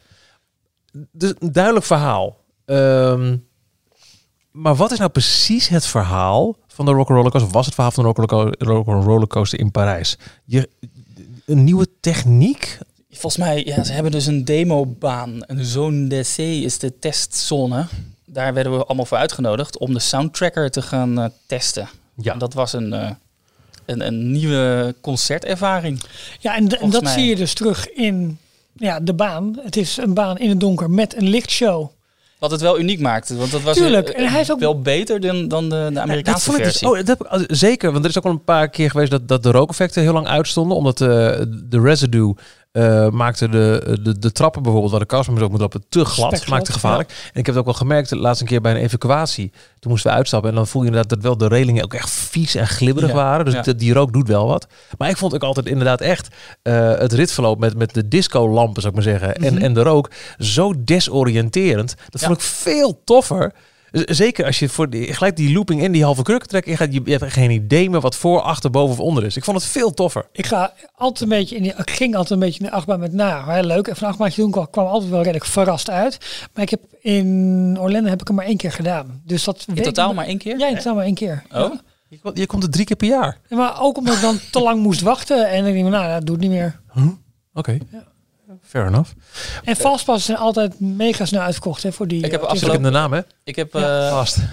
[1.11, 2.37] Dus een duidelijk verhaal.
[2.65, 3.37] Ehm,
[4.51, 7.49] maar wat is nou precies het verhaal van de Rock'n'Roller Coaster?
[7.49, 8.09] Of was het verhaal van de
[8.57, 10.17] Rock'n'Roller Coaster in Parijs?
[10.45, 10.69] Je,
[11.45, 12.77] een nieuwe techniek?
[13.17, 15.43] Volgens mij, ja, ze hebben dus een demobaan.
[15.47, 17.85] Een Zone DC is de testzone.
[18.25, 21.89] Daar werden we allemaal voor uitgenodigd om de soundtracker te gaan eh, testen.
[22.21, 22.33] Ja.
[22.33, 23.09] En dat was een, eh,
[23.85, 26.01] een, een nieuwe concertervaring.
[26.39, 27.13] Ja, en, dat mij.
[27.13, 28.37] zie je dus terug in
[28.77, 29.59] ja, de baan.
[29.63, 31.89] Het is een baan in het donker met een lichtshow.
[32.39, 33.35] Wat het wel uniek maakte.
[33.35, 35.91] Want dat was Tuurlijk, eh, en hij is ook- wel beter dan, dan de, de
[35.93, 38.25] dat Amerikaanse vond ik dus- oh, dat heb ik, al- zeker, want er is ook
[38.25, 40.77] al een paar keer geweest dat, dat de rookeffecten heel lang uitstonden.
[40.77, 41.07] Omdat eh,
[41.69, 42.35] de residue
[42.75, 46.27] eh, maakte de, de, de trappen bijvoorbeeld, waar de castmembers ook moeten lopen, te glad.
[46.27, 47.09] Spekglad, maakte gevaarlijk.
[47.09, 49.51] En ik heb het ook wel gemerkt, de laatste keer bij een evacuatie.
[49.79, 52.09] Toen moesten we uitstappen en dan voel je inderdaad dat wel de relingen ook echt
[52.09, 53.45] vies en glibberig Ja, waren.
[53.45, 53.73] Dus ja.
[53.73, 54.67] die- rook doet wel wat.
[54.97, 56.27] Maar ik vond ook altijd inderdaad echt
[56.61, 59.35] eh, het ritverloop met, met de disco-lampen, zou ik maar zeggen.
[59.35, 61.95] en, en de rook zo desoriënterend.
[62.09, 63.53] Dat vond ik veel toffer.
[64.05, 66.65] Zeker als je voor die, gelijk die looping in die halve kruk trekt.
[66.67, 69.37] Je, gaat, je, je hebt geen idee meer wat voor, achter, boven of onder is.
[69.37, 70.27] Ik vond het veel toffer.
[70.31, 72.99] Ik ga altijd een beetje in die, ik ging altijd een beetje in de achtbaan
[72.99, 73.87] met nou, heel leuk.
[73.87, 76.17] En van achtbaantje doen kwam, kwam altijd wel redelijk verrast uit.
[76.53, 79.21] Maar ik heb in Orlando heb ik hem maar één keer gedaan.
[79.25, 80.59] Dus dat In weet totaal ik- maar één keer?
[80.59, 81.43] Ja, in totaal maar één keer.
[81.47, 81.57] Oh.
[81.59, 81.81] Ja.
[82.09, 83.37] Je, komt- je komt er drie keer per jaar.
[83.49, 85.49] Ja, Maar ook omdat ik dan te lang moest wachten.
[85.49, 86.79] En ik denk, nou, dat doet niet meer.
[87.53, 87.77] Oké.
[88.63, 89.09] Fair enough.
[89.63, 92.23] En fastpassen zijn altijd mega snel uitverkocht hè, voor die.
[92.23, 93.19] Ik heb eh, afgelopen- de naam, hè?
[93.43, 94.05] Ik heb Ja.
[94.07, 94.37] eh, Vast.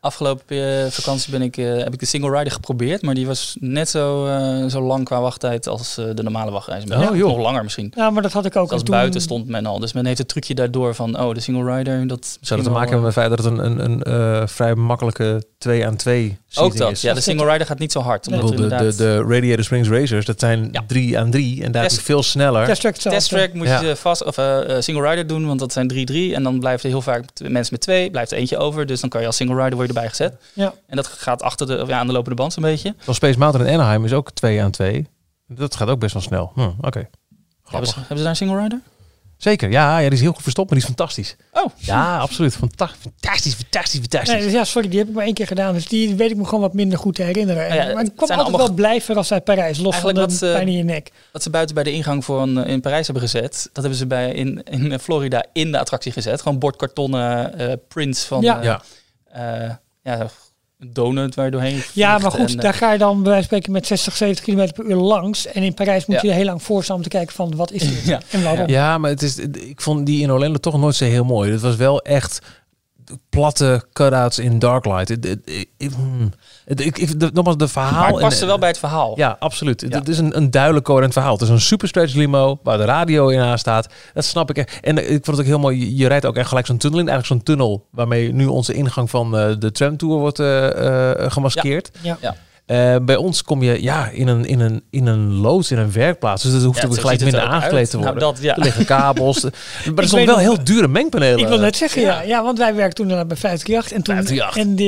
[0.00, 3.02] afgelopen eh, vakantie ben ik, eh, heb ik de single rider geprobeerd.
[3.02, 6.84] Maar die was net zo, eh, zo lang qua wachttijd als de normale wachtreis.
[6.84, 7.28] Oh, Ja, joh.
[7.28, 7.92] Nog langer misschien.
[7.96, 8.72] Ja, maar dat had ik ook.
[8.72, 9.78] En toen- buiten stond men al.
[9.78, 12.74] Dus men heeft het trucje daardoor van, oh, de single rider, dat Zou dat te
[12.78, 15.96] maken hebben met het feit dat het een, een, een eh, vrij makkelijke 2 aan
[15.96, 17.00] 2 Ook dat, is?
[17.00, 17.14] ja.
[17.14, 18.26] De single rider gaat niet zo hard.
[18.26, 18.96] Ik Omdat de, de, inderdaad...
[18.96, 20.82] de Radiator Springs Racers, dat zijn Ja.
[20.86, 22.66] 3 aan 3 en daar is veel sneller.
[22.66, 22.94] Test track.
[22.96, 23.80] Test track moet Ja.
[23.80, 26.34] je vast of eh, eh, single rider doen, want dat zijn 3-3.
[26.34, 28.86] En dan blijft er heel vaak mensen met twee, blijft er eentje over.
[28.86, 30.34] Dus dan kan je als single rider worden erbij gezet.
[30.52, 30.74] Ja.
[30.86, 32.94] En dat gaat achter de, of ja, aan de lopende band zo'n beetje.
[33.00, 35.06] Zoals Space Mountain in Anaheim is ook 2 aan 2.
[35.48, 36.50] Dat gaat ook best wel snel.
[36.54, 37.08] Hm, Oké.
[37.64, 38.80] Hebben hebben ze daar een single rider?
[39.36, 41.36] Zeker, ja, ja, die is heel goed verstopt, maar die is fantastisch.
[41.52, 42.54] Oh, Ja, absoluut.
[42.56, 44.32] Fanta- Fantastisch, fantastisch, fantastisch.
[44.34, 45.74] Nee, dus ja, sorry, die heb ik maar één keer gedaan.
[45.74, 47.74] Dus die weet ik me gewoon wat minder goed te herinneren.
[47.74, 49.78] Ja, maar ik kwam altijd allemaal wel blij verrast uit Parijs.
[49.78, 51.10] Los van Eigenlijk de wat, eh, pijn in je nek.
[51.32, 53.94] wat ze buiten bij de ingang voor een, eh, in Parijs hebben gezet, dat hebben
[53.94, 56.42] ze bij in, in Florida in de attractie gezet.
[56.42, 58.62] Gewoon bordkartonnen eh prints van Ja.
[58.62, 58.82] Ja.
[59.32, 59.70] eh,
[60.02, 60.26] ja,
[60.78, 63.32] een donut waar je doorheen Ja, maar goed, en, eh, daar ga je dan bij
[63.32, 65.46] wijze van spreken met 60, 70 km per uur langs.
[65.46, 66.28] En in Parijs moet Ja.
[66.28, 68.20] je heel lang voor staan om te kijken van wat is dit Ja.
[68.30, 68.68] en waarom.
[68.68, 71.50] Ja, maar het is, ik vond die in Orlando toch nooit zo heel mooi.
[71.52, 72.38] Het was wel echt
[73.28, 75.10] platte cutouts in Darklight.
[75.10, 76.32] Ik- hmm.
[77.32, 77.92] Nogmaals, de verhaal...
[77.92, 79.12] maar het en- paste wel bij het verhaal.
[79.16, 79.84] Ja, absoluut.
[79.88, 79.98] Ja.
[79.98, 81.32] Het is een, een duidelijk coherent verhaal.
[81.32, 83.88] Het is een super stretch limo waar de radio in aan staat.
[84.14, 84.56] Dat snap ik.
[84.58, 84.80] echt.
[84.80, 85.96] En ik vond het ook heel mooi.
[85.96, 87.08] Je, rijdt ook echt gelijk zo'n tunnel in.
[87.08, 91.90] Eigenlijk zo'n tunnel waarmee nu onze ingang van eh, de tramtour wordt eh, gemaskeerd.
[92.00, 92.16] Ja.
[92.20, 92.36] Ja.
[92.66, 95.92] Eh, bij ons kom je ja, in, een, in, een, in een loods, in een
[95.92, 96.42] werkplaats.
[96.42, 97.90] Dus dat hoeft Ja, gelijk minder er ook aangekleed uit.
[97.90, 98.16] te worden.
[98.18, 98.56] Nou, dat, ja.
[98.56, 99.42] Er liggen kabels.
[99.94, 101.38] maar er zijn wel heel dure mengpanelen.
[101.38, 102.20] Ik wil net zeggen, ja.
[102.22, 102.42] ja.
[102.42, 103.92] want wij werkten toen bij 538.
[103.92, 104.56] En, toen, 538.
[104.62, 104.76] en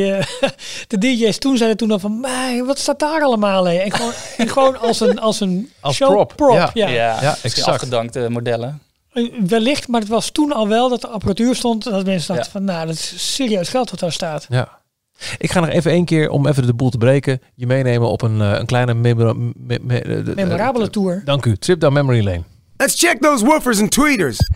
[0.88, 3.64] de, de DJ's toen zeiden toen al van, mij, wat staat daar allemaal?
[3.69, 3.77] Hè?
[3.77, 6.71] En gewoon, en gewoon als een, als een Als show prop, ja.
[6.75, 6.88] ja.
[6.88, 7.69] Ja, Ja, misschien exact.
[7.69, 8.81] afgedankte modellen.
[9.12, 11.87] Eh, Wellicht, maar het was toen al wel dat de apparatuur stond.
[11.87, 12.59] En dat mensen dachten Ja.
[12.67, 14.47] van, nou, dat is serieus geld wat daar staat.
[14.49, 14.78] Ja.
[15.39, 18.23] Ik ga nog even één keer, om even de boel te breken, je meenemen op
[18.23, 21.23] een, eh, een kleine memora- me- me- eh, Memorabele tour.
[21.25, 21.57] Dank u.
[21.57, 22.43] Trip down memory lane.
[22.77, 24.39] Let's check those woofers and tweeters.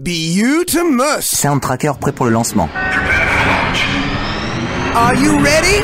[0.00, 1.24] Beautimus.
[1.40, 2.68] Sound Tracker prêt pour le lancement.
[4.94, 5.82] Are you ready?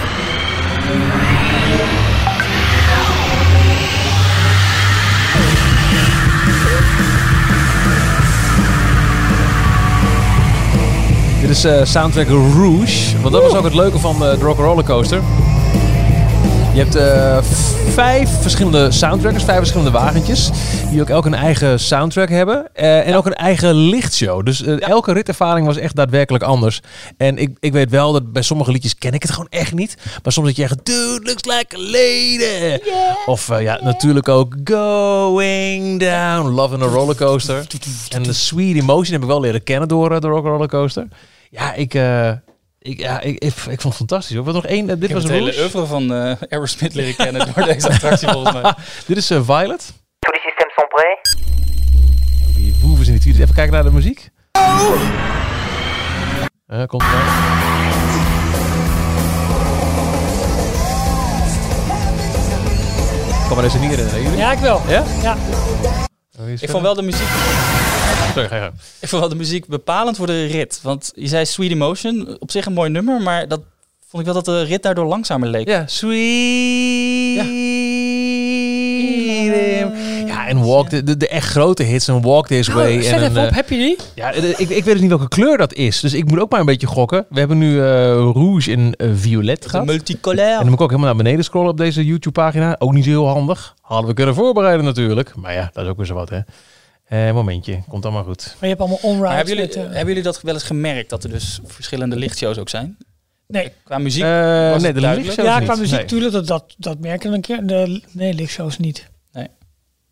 [11.52, 13.20] Is eh, soundtrack Rouge.
[13.20, 15.22] Want dat was ook het leuke van eh, de Rock Roller Coaster.
[16.74, 17.38] Je hebt eh,
[17.92, 20.50] vijf verschillende soundtrackers, vijf verschillende wagentjes.
[20.90, 22.74] Die ook elk een eigen soundtrack hebben.
[22.74, 24.44] en ook een eigen lichtshow.
[24.44, 26.80] Dus elke ritervaring was echt daadwerkelijk anders.
[27.16, 29.96] En ik, ik weet wel dat bij sommige liedjes ken ik het gewoon echt niet.
[30.22, 32.78] Maar soms dat je echt, dude, looks like a lady.
[33.26, 37.66] Of ja, natuurlijk ook Going Down, Love in a Roller Coaster.
[38.08, 41.06] En de Sweet Emotion heb ik wel leren kennen door de Rock Roller Coaster.
[41.54, 42.30] Ja, ik, eh,
[42.78, 44.36] ik, ja, ik, ik, ik vond het fantastisch.
[44.36, 44.44] Hoor.
[44.44, 46.94] Wat nog één, eh, dit Ik heb was het een hele oeuvre van eh Aerosmith
[46.94, 48.74] leren kennen door deze attractie volgens mij.
[49.06, 49.92] Dit is eh, Violet.
[50.18, 51.20] Tous les systèmes sont prêts
[52.54, 53.32] Die woevers in die.
[53.34, 54.30] Even kijken naar de muziek.
[56.66, 57.08] Eh, komt er.
[63.42, 64.22] Ik kan me deze niet herinneren.
[64.22, 64.38] Jullie?
[64.38, 64.80] Ja, ik wel.
[64.88, 65.04] Ja?
[65.22, 65.36] Ja.
[66.40, 67.28] Oh, Ik vond wel de muziek,
[68.34, 68.74] Sorry, ga je gang.
[69.00, 70.80] ik vond wel de muziek bepalend voor de rit.
[70.82, 73.60] Want je zei Sweet Emotion, op zich een mooi nummer, maar dat
[74.08, 75.68] vond ik wel dat de rit daardoor langzamer leek.
[75.68, 77.36] Ja, sweet.
[80.26, 82.08] Ja, en Walk, de, de, de echt grote hits.
[82.08, 82.90] En Walk This Way.
[82.90, 83.96] Nou, zet en een, even op, heb je die?
[84.14, 86.00] Ja, eh, ik, ik weet dus niet welke kleur dat is.
[86.00, 87.26] Dus ik moet ook maar een beetje gokken.
[87.28, 89.86] We hebben nu eh, rouge en eh, violet De gehad.
[89.86, 90.56] En multicolair.
[90.56, 92.76] dan moet ik ook helemaal naar beneden scrollen op deze YouTube-pagina.
[92.78, 93.74] Ook niet zo heel handig.
[93.80, 95.36] Hadden we kunnen voorbereiden natuurlijk.
[95.36, 96.38] Maar ja, dat is ook weer zo wat, hè.
[97.12, 98.44] Eh, momentje, komt allemaal goed.
[98.46, 99.34] Maar je hebt allemaal onrides.
[99.36, 102.58] Hebben jullie, met, eh, hebben jullie dat wel eens gemerkt, dat er dus verschillende lichtshows
[102.58, 102.96] ook zijn?
[103.46, 103.72] nee.
[103.84, 104.30] Qua muziek was
[104.82, 106.00] nee, het de lichtshows Ja, qua muziek Nee.
[106.00, 107.66] natuurlijk, dat, dat, dat merken we een keer.
[107.66, 109.10] De, nee, lichtshows niet.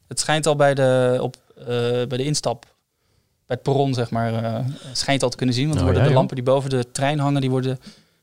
[0.09, 1.67] Het schijnt al bij de, op, eh,
[2.07, 2.61] bij de instap,
[3.47, 5.67] bij het perron zeg maar, eh, schijnt al te kunnen zien.
[5.67, 6.19] Want Oh, worden ja, de joh.
[6.19, 7.79] lampen die boven de trein hangen, die worden,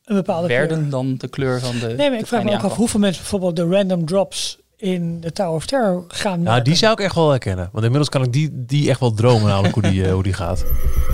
[0.05, 0.89] Een bepaalde werden kleur.
[0.89, 3.21] dan de kleur van de Nee, maar de ik vraag me ook af hoeveel mensen
[3.21, 7.15] bijvoorbeeld de random drops in de Tower of Terror gaan Nou, die zou ik echt
[7.15, 7.63] wel herkennen.
[7.71, 10.33] Want inmiddels kan ik die, die echt wel dromen namelijk hoe die, eh, hoe die
[10.33, 10.65] gaat.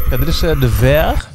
[0.10, 1.28] Ja, dit is eh, de Ver.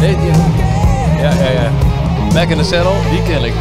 [0.00, 0.30] Nee, die-
[1.22, 1.70] ja, ja, ja.
[2.34, 3.52] Back in the Saddle, die ken ik.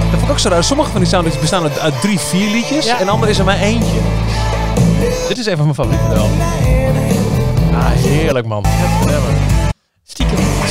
[0.00, 0.64] Dat vond ik ook zo raar.
[0.64, 2.84] Sommige van die soundtracks bestaan uit, uit drie, vier liedjes.
[2.86, 3.00] Ja.
[3.00, 3.98] En andere is er maar eentje.
[5.28, 6.28] Dit is een van mijn favorieten wel.
[7.72, 8.64] Ah, heerlijk man.
[8.66, 9.28] Godverdomme.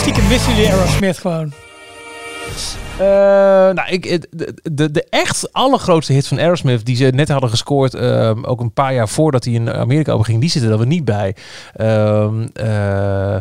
[0.07, 1.51] Stiekem, wisten jullie Aerosmith gewoon.
[2.99, 3.05] Eh,
[3.73, 7.93] nou, ik, de, de, de echt allergrootste hit van Aerosmith, die ze net hadden gescoord,
[7.93, 11.05] ehm, ook een paar jaar voordat hij in Amerika openging, die zitten er wel niet
[11.05, 11.35] bij.
[11.75, 13.35] Ehm, eh,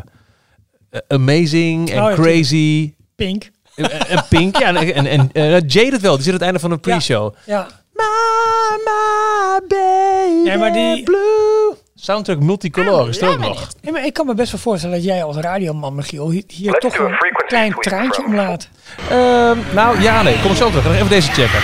[1.08, 2.94] amazing en Oh ja, Crazy.
[3.16, 3.50] Pink.
[3.74, 6.58] En, en Pink, ja, en, en, en eh, Jaded wel, die zit aan het einde
[6.58, 7.34] van de pre-show.
[7.46, 7.66] Ja.
[7.92, 11.84] My baby Nee, maar die- blue.
[11.98, 13.68] Soundtrack multicolor is er ook nog.
[13.80, 16.98] Nee, maar ik kan me best wel voorstellen dat jij als radioman, Michiel, hier, toch
[16.98, 18.68] een klein traantje omlaat.
[19.10, 20.82] Ehm, nou, ja, nee, kom ik zo terug.
[20.82, 21.60] Ga nog even deze checken.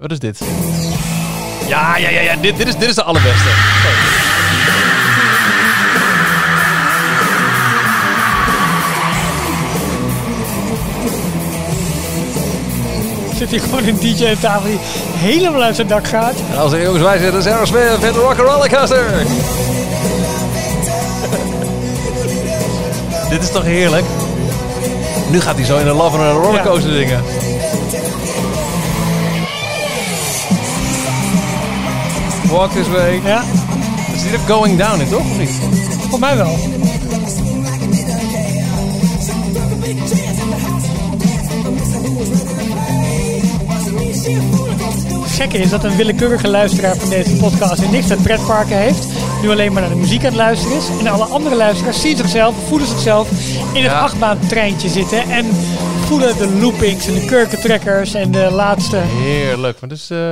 [0.00, 0.40] Wat is dit?
[1.68, 2.36] Ja, ja, ja, ja.
[2.36, 3.48] Dit, dit, is, dit is de allerbeste.
[13.40, 14.78] Zit hier gewoon een DJ aan tafel die
[15.16, 16.34] helemaal uit zijn dak gaat.
[16.52, 19.04] En als er jongens, wij zitten Sarah Smith met de Rock'n'Roller Coaster.
[23.30, 24.04] Dit is toch heerlijk?
[25.30, 27.22] Nu gaat hij zo in de Love and a Rollercoaster zingen.
[32.50, 33.20] Walk This Way.
[33.24, 33.42] Ja,
[34.16, 35.20] zit ook Going Down in, toch?
[35.20, 35.50] Of niet?
[36.10, 36.58] voor mij wel.
[44.34, 49.06] Het gekke is dat een willekeurige luisteraar van deze podcast die niks met pretparken heeft,
[49.42, 50.84] nu alleen maar naar de muziek aan het luisteren is.
[51.00, 53.30] En alle andere luisteraars zien zichzelf, voelen zichzelf
[53.72, 53.98] in het Ja.
[54.00, 55.46] achtbaantreintje zitten en
[56.06, 59.80] voelen de loopings en de kurkentrekkers en de laatste Heerlijk.
[59.80, 60.10] Maar dus...
[60.10, 60.18] eh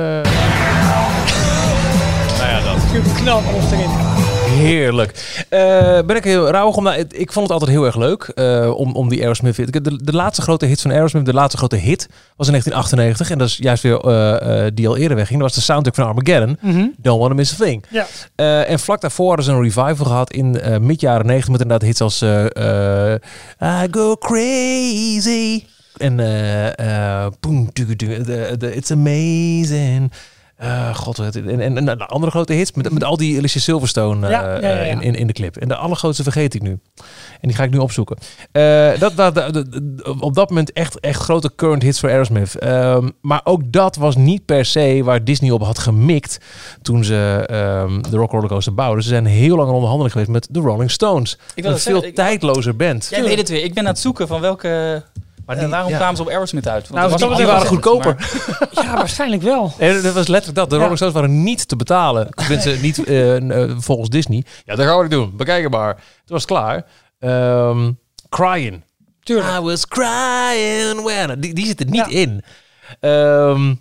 [2.37, 2.77] nou ja, dat.
[3.21, 3.89] knal alles erin.
[4.49, 5.43] Heerlijk.
[5.49, 6.83] Eh, ben ik heel rauwig om...
[6.83, 10.13] nou, ik vond het altijd heel erg leuk eh, om, om die Aerosmith De, de
[10.13, 13.29] laatste grote hit van Aerosmith, de laatste grote hit, was in 1998.
[13.31, 15.39] En dat is juist weer eh, die al eerder wegging.
[15.39, 16.57] Dat was de soundtrack van Armageddon.
[16.97, 17.83] Don't Wanna Miss a Thing.
[17.89, 18.05] Ja.
[18.65, 22.01] En vlak daarvoor hadden ze een revival gehad in mid jaren 90 met inderdaad hits
[22.01, 22.21] als
[23.61, 25.63] I Go Crazy.
[25.97, 27.95] En eh, eh, boom, de-
[28.57, 30.11] de It's Amazing.
[30.59, 34.25] Eh, God, en, en, en de andere grote hits met, met al die Alicia Silverstone
[34.25, 34.81] eh, Ja, ja, ja, ja.
[34.81, 35.57] In, in, in de clip.
[35.57, 36.79] En de allergrootste vergeet ik nu.
[37.41, 38.17] En die ga ik nu opzoeken.
[38.51, 39.63] Eh, dat, dat,
[40.19, 42.55] op dat moment echt, echt grote current hits voor Aerosmith.
[42.55, 46.37] Ehm, maar ook dat was niet per se waar Disney op had gemikt
[46.81, 49.03] toen ze ehm, de Rock Roller Coaster bouwden.
[49.03, 51.37] Ze zijn heel lang in onderhandeling geweest met de Rolling Stones.
[51.55, 53.07] wil een veel ik- tijdlozer band.
[53.09, 53.63] Jij weet het weer.
[53.63, 55.03] Ik ben aan het zoeken van welke...
[55.55, 55.97] Maar eh, waarom ja.
[55.97, 56.81] kwamen ze op Aerosmith uit?
[56.87, 58.15] Want Nou, was die- die waren goedkoper.
[58.15, 59.73] maar- Ja, waarschijnlijk wel.
[59.79, 60.69] Nee, dat was letterlijk dat.
[60.69, 60.81] De Ja.
[60.81, 62.29] Rolling Stones waren niet te betalen.
[62.35, 64.43] Tenminste, niet eh, eh, volgens Disney.
[64.65, 65.33] Ja, dat gaan we niet doen.
[65.37, 65.93] Bekijk het maar.
[65.95, 66.85] Toen was het klaar.
[67.19, 67.91] Ehm,
[68.29, 68.83] crying.
[69.23, 69.57] Tuurlijk.
[69.57, 71.39] I was crying when...
[71.39, 72.17] Die, die zit er niet Ja.
[72.19, 72.43] in.
[72.99, 73.79] Ehm, en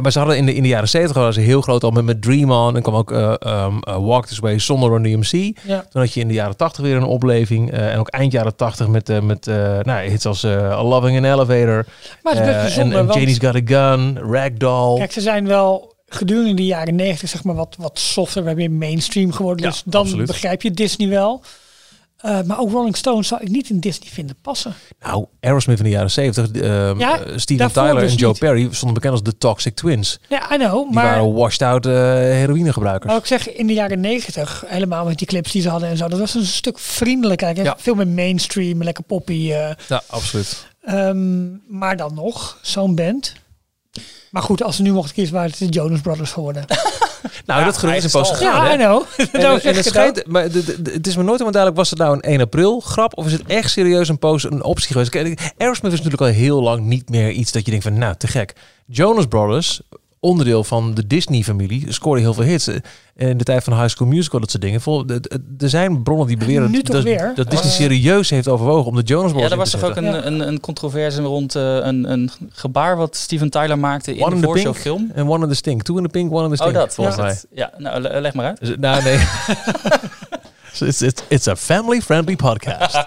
[0.00, 2.04] maar ze hadden in de, in de jaren 70 hadden ze heel groot al met,
[2.04, 2.76] met Dream On.
[2.76, 5.56] En kwam ook eh, ehm, eh, Walk This Way zonder Run DMC.
[5.66, 5.86] Ja.
[5.90, 7.72] Toen had je in de jaren 80 weer een opleving.
[7.72, 11.16] eh, en ook eind jaren 80 met, eh, met eh, nou, hits als eh, Loving
[11.16, 11.86] an Elevator.
[12.22, 14.98] Maar het is eh, en, Janie's Got a Gun, Ragdoll.
[14.98, 18.68] Kijk, ze zijn wel gedurende de jaren 90 zeg maar wat, wat softer, we hebben
[18.78, 19.64] meer mainstream geworden.
[19.64, 20.26] Ja, dus dan absoluut.
[20.26, 21.42] begrijp je Disney wel.
[22.16, 24.74] Eh, maar ook Rolling Stones zou ik niet in Disney vinden passen.
[25.00, 26.50] Nou, Aerosmith in de jaren 70.
[26.50, 28.38] ehm, Ja, eh, Steven Tyler dus en Joe niet.
[28.38, 30.18] Perry stonden bekend als de Toxic Twins.
[30.28, 30.84] Ja, I know.
[30.84, 33.06] Die Maar waren washed out eh heroïnegebruikers.
[33.06, 35.96] nou, ik zeg in de jaren 90, helemaal met die clips die ze hadden en
[35.96, 37.62] zo, dat was een stuk vriendelijker.
[37.64, 37.74] Ja.
[37.78, 39.32] Veel meer mainstream, lekker poppy.
[39.32, 39.76] Ja,
[40.06, 40.66] absoluut.
[40.84, 41.46] ehm,
[41.78, 43.32] maar dan nog, zo'n band.
[44.30, 46.64] Maar goed, als ze nu mochten kiezen, waren het de Jonas Brothers geworden.
[47.46, 48.64] Nou, dat gerucht is een poos gegaan.
[48.66, 48.74] ja?
[48.74, 49.02] I know.
[49.42, 51.98] En, het, schijnt, maar de- de- de- het is me nooit helemaal duidelijk, was het
[51.98, 55.10] nou een 1 april grap of is het echt serieus een poos een optie geweest?
[55.10, 58.14] Kijk, Aerosmith is natuurlijk al heel lang niet meer iets dat je denkt van, nou,
[58.16, 58.52] te gek.
[58.86, 59.80] Jonas Brothers,
[60.20, 62.66] onderdeel van de Disney-familie, scoorde heel veel hits.
[62.68, 62.82] En
[63.28, 64.80] in de tijd van High School Musical, dat soort dingen.
[64.80, 67.32] Vol, de- de- Er zijn bronnen die beweren dat, weer?
[67.34, 70.26] dat Disney serieus heeft overwogen om de Jonas Brothers Ja, er was toch ook een,
[70.26, 74.34] een, een controverse rond eh, een, een gebaar wat Steven Tyler maakte in One de
[74.36, 75.10] in the voorshow pink film.
[75.14, 75.82] en One in the Stink.
[75.82, 76.74] Two in the pink, one in the Oh, stink.
[76.84, 76.94] dat.
[76.94, 77.32] volgens Ja, mij.
[77.32, 78.60] dat- ja nou, le- leg maar uit.
[78.60, 79.18] Dus, nou, nee.
[80.72, 83.04] So it's, it's, it's a family-friendly podcast.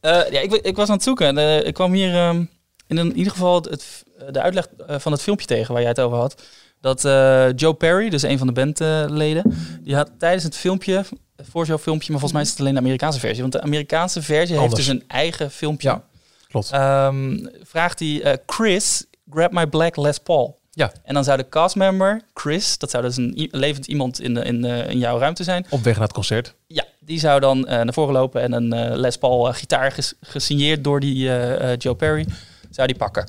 [0.00, 2.44] Eh, ja, ik, ik was aan het zoeken en eh, ik kwam hier ehm,
[2.90, 5.90] in, in ieder geval het, het- de uitleg eh, van het filmpje tegen waar jij
[5.90, 6.42] het over had.
[6.80, 10.94] Dat eh, Joe Perry, dus een van de bandleden, die had tijdens het filmpje,
[11.36, 13.40] het voorshowfilmpje, maar volgens mij is het alleen de Amerikaanse versie.
[13.40, 15.88] Want de Amerikaanse versie heeft dus een eigen filmpje.
[15.88, 16.02] Ja,
[16.48, 16.70] klopt.
[16.70, 20.58] Ehm, vraagt hij, eh, Chris, grab my black Les Paul.
[20.70, 20.92] Ja.
[21.04, 24.62] En dan zou de castmember, Chris, dat zou dus een levend iemand in, de, in,
[24.62, 25.66] de, in jouw ruimte zijn.
[25.70, 26.54] Op weg naar het concert.
[26.66, 29.92] Ja, die zou dan eh, naar voren lopen en een eh, Les Paul eh, gitaar
[29.92, 32.26] ges- gesigneerd door die eh, eh, Joe Perry,
[32.70, 33.28] zou die pakken.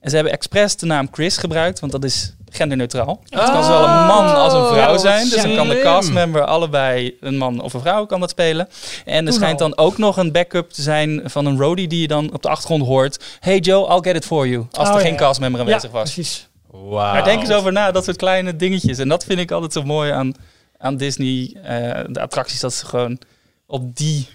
[0.00, 3.20] En ze hebben expres de naam Chris gebruikt, want dat is genderneutraal.
[3.28, 5.28] Het kan zowel een man als een vrouw zijn.
[5.28, 8.68] Dus dan kan de castmember allebei een man of een vrouw kan dat spelen.
[9.04, 9.68] En er schijnt al.
[9.68, 12.48] dan ook nog een backup te zijn van een roadie die je dan op de
[12.48, 13.24] achtergrond hoort.
[13.40, 14.66] Hey Joe, I'll get it for you.
[14.70, 15.18] Als Oh, er ja, geen ja.
[15.18, 16.12] castmember Ja, aanwezig was.
[16.12, 16.48] precies.
[16.90, 18.98] Maar denk eens over na, dat soort kleine dingetjes.
[18.98, 20.32] En dat vind ik altijd zo mooi aan,
[20.78, 21.56] aan Disney.
[21.62, 23.18] eh, de attracties, dat ze gewoon
[23.66, 24.28] op die,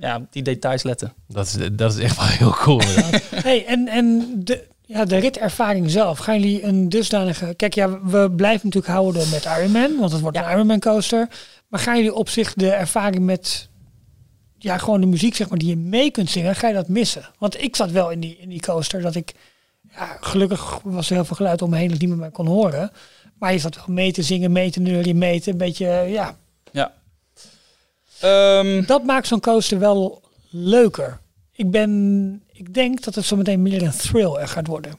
[0.00, 1.12] ja, die details letten.
[1.28, 2.80] Dat is, dat is echt wel heel cool.
[3.48, 7.54] Hey, en, en de, ja, de ritervaring zelf, gaan jullie een dusdanige...
[7.54, 10.80] Kijk, ja, we blijven natuurlijk houden met Iron Man, want het wordt een Iron Man
[10.80, 11.28] coaster.
[11.68, 13.68] Maar gaan jullie op zich de ervaring met,
[14.58, 17.30] ja, gewoon de muziek, zeg maar, die je mee kunt zingen, ga je dat missen?
[17.38, 19.34] Want ik zat wel in die, in die coaster dat ik,
[19.90, 22.90] ja, gelukkig was er heel veel geluid om me heen dat niemand mij kon horen.
[23.38, 26.36] Maar je zat wel mee te zingen, mee te neurien, mee te, een beetje, ja,
[26.72, 26.92] Ja.
[28.20, 31.18] Ehm, dat maakt zo'n coaster wel leuker.
[31.52, 34.92] Ik ben, ik denk dat het zo meteen meer een thrill er gaat worden.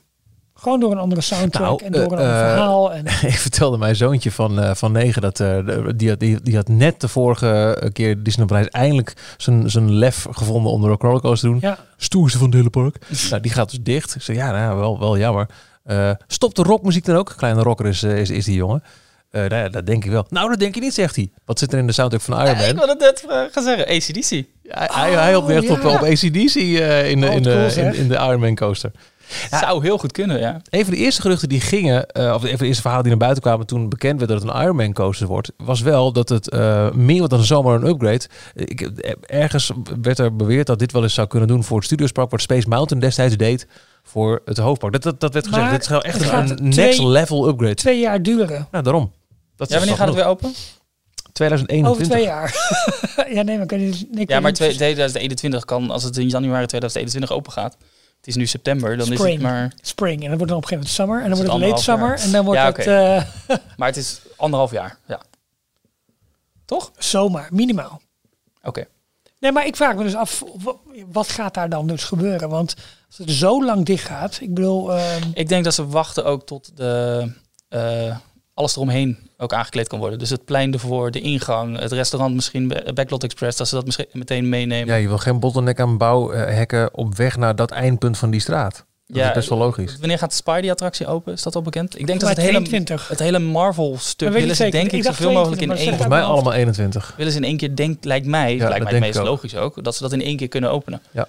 [0.53, 2.93] Gewoon door een andere soundtrack Nou, en door een eh, ander eh, verhaal.
[2.93, 6.41] En, ik vertelde mijn zoontje van, eh, van negen dat eh, de- die, had, die,
[6.41, 10.88] die had net de vorige keer Disney Parijs eindelijk zijn, zijn lef gevonden om de
[10.88, 11.69] Rock Roller Coaster te doen.
[11.69, 12.97] ja, Stoerste van het hele park.
[13.29, 14.15] nou, die gaat dus dicht.
[14.15, 15.49] Ik zei, ja, nou, wel, wel jammer.
[15.84, 17.34] Eh, stopt de rockmuziek dan ook?
[17.38, 18.84] Kleine rocker is, is, is die jongen.
[19.31, 20.25] Eh, nou ja, dat denk ik wel.
[20.29, 21.29] Nou, dat denk je niet, zegt hij.
[21.45, 22.75] Wat zit er in de soundtrack van Iron ik Man?
[22.75, 24.29] wilde het net eh, gaan zeggen, ACDC.
[24.29, 25.89] Hij, hij, hij hoopt echt op, ja.
[25.89, 28.91] op ACDC eh, in, de, Oh, in, cool, in, in de Iron Man coaster.
[29.51, 30.61] Zou heel goed kunnen, ja.
[30.69, 33.13] Een van de eerste geruchten die gingen, eh, of een van de eerste verhalen die
[33.15, 36.29] naar buiten kwamen toen bekend werd dat het een Ironman coaster wordt, was wel dat
[36.29, 38.25] het eh, meer dan zomaar een upgrade.
[38.55, 38.81] Ik,
[39.21, 42.41] ergens werd er beweerd dat dit wel eens zou kunnen doen voor het Studiospark, wat
[42.41, 43.67] Space Mountain destijds deed
[44.03, 44.93] voor het hoofdpark.
[44.93, 45.63] Dat, dat, dat werd gezegd.
[45.63, 47.73] Maar dit is wel echt een, een twee- next level upgrade.
[47.73, 48.67] Twee jaar duren.
[48.71, 49.11] Nou, daarom.
[49.59, 50.53] Dat Ja, wanneer gaat het weer open?
[51.33, 51.91] 2021.
[51.91, 52.53] Over twee jaar.
[53.35, 53.95] ja, nee, maar niet.
[54.11, 54.75] ik Ja, maar niet twee- precies.
[54.75, 57.77] 2021 kan, als het in januari 2021 open gaat.
[58.17, 59.41] Het is nu september, dan is het Spring.
[59.41, 59.73] maar...
[59.81, 60.23] Spring.
[60.23, 61.17] En dan wordt het op een gegeven moment summer.
[61.23, 62.19] En dan wordt het het late summer.
[62.19, 63.61] En dan wordt Ja, het oké.
[63.77, 65.21] Maar het is anderhalf jaar, ja.
[66.65, 66.91] Toch?
[66.95, 68.01] eh, zomaar, minimaal.
[68.63, 68.85] Oké.
[69.39, 70.75] Nee, maar ik vraag me dus af, wa-
[71.11, 72.49] wat gaat daar dan dus gebeuren?
[72.49, 72.75] Want
[73.07, 76.45] als het zo lang dicht gaat, ik bedoel, ehm, Ik denk dat ze wachten ook
[76.45, 77.31] tot de,
[77.69, 78.17] eh,
[78.53, 80.19] alles eromheen ook aangekleed kan worden.
[80.19, 83.86] Dus het plein ervoor, de ingang, het restaurant misschien, Ba- Backlot Express, dat ze dat
[83.86, 84.88] misschien meteen meenemen.
[84.88, 88.86] Ja, je wil geen bottleneck aan bouwhekken op weg naar dat eindpunt van die straat.
[89.08, 89.97] Dat Ja, is best wel logisch.
[89.99, 91.34] Wanneer gaat de Spidey-attractie open?
[91.34, 91.99] Is dat al bekend?
[91.99, 93.08] Ik denk dat het hele, 22.
[93.08, 94.80] het hele Marvel-stuk willen ze zeker.
[94.80, 95.97] denk ik, zoveel mogelijk in 22, één...
[95.97, 97.13] Volgens mij allemaal 21.
[97.17, 99.84] Willen ze in één keer, denk, lijkt mij, dat lijkt mij het meest logisch ook,
[99.84, 101.02] dat ze dat in één keer kunnen openen.
[101.12, 101.28] Ja.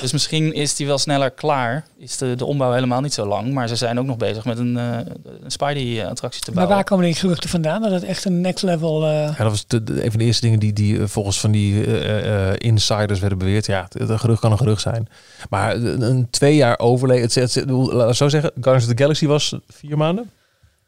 [0.00, 1.84] Dus misschien is die wel sneller klaar.
[1.98, 3.52] Is de, de ombouw helemaal niet zo lang.
[3.52, 4.96] Maar ze zijn ook nog bezig met een, eh,
[5.42, 6.74] een Spidey-attractie te maar bouwen.
[6.76, 7.82] waar komen die geruchten vandaan?
[7.82, 9.04] Dat het echt een next level...
[9.06, 11.40] eh, Ja, dat was de, de- een van de eerste dingen die, die eh, volgens
[11.40, 13.66] van die eh, eh, insiders werden beweerd.
[13.66, 15.08] Ja, het- een gerucht kan een gerucht zijn.
[15.50, 17.22] Maar een, twee jaar overleven.
[17.22, 20.30] Het, het, het, laat ik zo zeggen, Guardians of the Galaxy was vier maanden.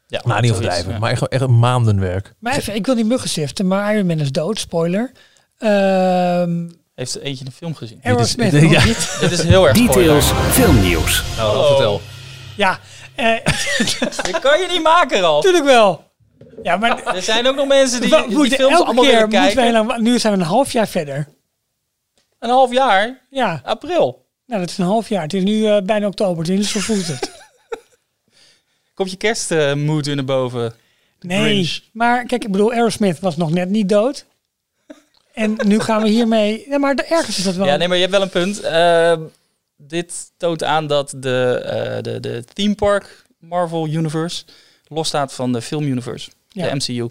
[0.07, 0.99] Ja, Nou, niet overdrijven, ja.
[0.99, 2.33] maar echt, echt een maandenwerk.
[2.39, 5.11] Maar even, ik wil die muggen siften, maar Iron Man is dood, spoiler.
[5.57, 6.65] Ehm
[6.97, 7.99] Heeft er eentje een film gezien?
[8.03, 8.83] Aerosmith dit- nog ja.
[9.19, 10.51] Dit is heel erg Details spoiler.
[10.51, 11.23] filmnieuws.
[11.37, 11.67] Nou, Hallo.
[11.67, 12.01] vertel.
[12.55, 12.79] Ja,
[13.15, 13.33] eh,
[14.23, 15.43] Dit kan je niet maken, Ralf.
[15.43, 16.05] natuurlijk wel.
[16.63, 19.53] Ja, maar Er zijn ook nog mensen die, die moeten films elke allemaal keer moeten
[19.53, 20.03] kijken.
[20.03, 21.27] nu zijn we een half jaar verder.
[22.39, 23.21] Een half jaar?
[23.29, 24.25] Ja, April.
[24.45, 25.21] nou dat is een half jaar.
[25.21, 27.31] Het is nu eh, bijna oktober, dus zo voelt het.
[28.93, 30.73] Komt je kerstmoed weer naar boven?
[31.19, 31.79] Nee, Grinch.
[31.93, 34.25] maar kijk, ik bedoel, Aerosmith was nog net niet dood.
[35.37, 36.65] En nu gaan we hiermee...
[36.69, 37.65] Ja, maar ergens is dat wel...
[37.65, 38.59] Ja, nee, maar je hebt wel een punt.
[38.61, 39.21] Ehm,
[39.77, 44.43] dit toont aan dat de, eh, de, de theme park Marvel Universe
[44.87, 46.69] losstaat van de film universe, Ja.
[46.69, 47.09] de MCU.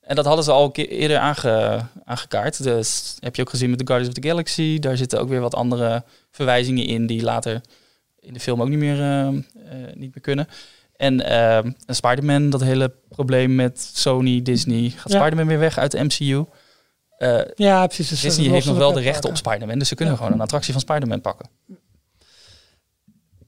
[0.00, 2.62] En dat hadden ze al een keer eerder aange, aangekaart.
[2.62, 4.78] Dus heb je ook gezien met The Guardians of the Galaxy.
[4.78, 7.60] Daar zitten ook weer wat andere verwijzingen in die later
[8.20, 9.34] in de film ook niet meer, eh, eh,
[9.94, 10.48] niet meer kunnen.
[10.96, 14.90] En eh, en Spider-Man, dat hele probleem met Sony, Disney.
[14.96, 15.18] Gaat Ja.
[15.18, 16.44] Spider-Man weer weg uit de MCU?
[17.18, 18.08] Eh, Ja, precies.
[18.08, 19.36] dus Disney dat heeft nog wel we de rechten op.
[19.36, 20.20] Spider-Man, dus ze kunnen Ja.
[20.20, 21.48] gewoon een attractie van Spider-Man pakken.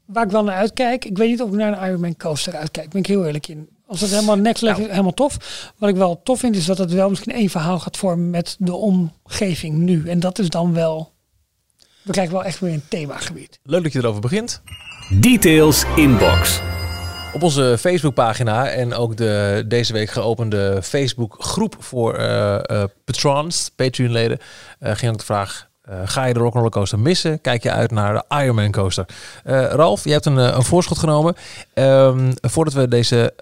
[0.05, 2.55] Waar ik wel naar uitkijk, ik weet niet of ik naar een Iron Man coaster
[2.57, 2.91] uitkijk.
[2.91, 3.69] Ben ik heel eerlijk in.
[3.87, 5.37] Als het helemaal next level is, helemaal tof.
[5.79, 8.57] Wat ik wel tof vind, is dat het wel misschien één verhaal gaat vormen met
[8.59, 10.09] de omgeving nu.
[10.09, 11.13] En dat is dan wel...
[12.03, 13.59] We krijgen wel echt weer een themagebied.
[13.63, 14.63] Leuk dat je erover begint.
[15.21, 16.61] Details inbox.
[17.33, 24.39] Op onze Facebookpagina en ook de deze week geopende Facebookgroep voor eh eh, patrons, Patreon-leden,
[24.79, 25.69] eh, ging ook de vraag...
[26.05, 27.41] ga je de Rock'n'Roller Coaster missen?
[27.41, 29.07] Kijk je uit naar de Ironman Coaster?
[29.71, 31.35] Ralf, je hebt een, een voorschot genomen.
[31.75, 33.33] Ehm, voordat we deze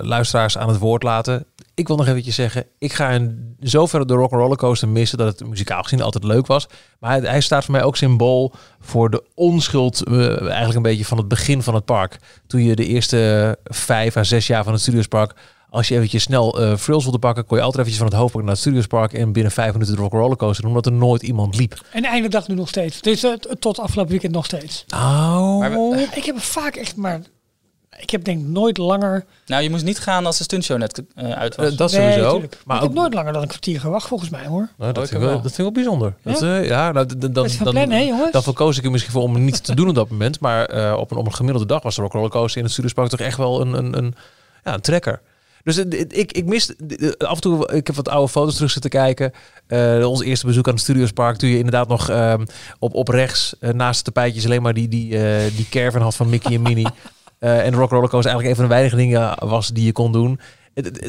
[0.00, 1.46] luisteraars aan het woord laten...
[1.78, 5.18] Ik wil nog eventjes zeggen, ik ga in zoverre de Rock'n'Roller Coaster missen...
[5.18, 6.66] dat het muzikaal gezien altijd leuk was.
[7.00, 10.02] Maar hij, hij staat voor mij ook symbool voor de onschuld...
[10.04, 12.18] eh, eigenlijk een beetje van het begin van het park.
[12.46, 15.34] Toen je de eerste vijf à zes jaar van het Studiospark...
[15.70, 17.44] als je eventjes snel eh frills wilde pakken...
[17.46, 19.12] kon je altijd eventjes van het hoofdpark naar het Studiospark...
[19.12, 20.70] en binnen vijf minuten de Rock'n'Roller Coaster doen...
[20.74, 21.80] omdat er nooit iemand liep.
[21.92, 23.00] En de einde dag nu nog steeds.
[23.00, 24.84] Dus eh, t- tot afgelopen weekend nog steeds.
[24.94, 25.58] Oh.
[25.68, 27.20] We- Ik heb vaak echt maar...
[27.98, 29.24] Ik heb denk ik nooit langer...
[29.46, 31.70] Nou, je moest niet gaan als de stuntshow net eh, uit was.
[31.70, 32.38] Eh, dat Nee, sowieso.
[32.38, 34.68] Maar maar ik ook, heb nooit langer dan een kwartier gewacht volgens mij hoor.
[34.76, 35.42] nou, dat, vind ik wel, wel.
[35.42, 36.14] dat vind ik wel bijzonder.
[36.22, 38.90] Dat, eh, ja, nou, dan, Dat is van dan, plan, hè dan verkoos ik er
[38.90, 40.40] misschien voor om niet te doen op dat moment.
[40.40, 43.20] Maar op, een, op een gemiddelde dag was de Rock'n'Roller Coaster in het Studiospark toch
[43.20, 44.14] echt wel een, een, een,
[44.64, 45.20] ja, een trekker.
[45.62, 46.72] Dus ik, ik mis
[47.18, 49.32] af en toe, ik heb wat oude foto's terug zitten kijken.
[50.04, 52.44] Ons eerste bezoek aan het Studiospark, toen je inderdaad nog ehm,
[52.78, 55.08] op, op rechts naast de tapijtjes alleen maar die, die,
[55.50, 56.88] die caravan had van Mickey en Minnie.
[57.38, 60.12] Eh, en de Rock'n'Roller Coaster eigenlijk een van de weinige dingen was die je kon
[60.12, 60.40] doen.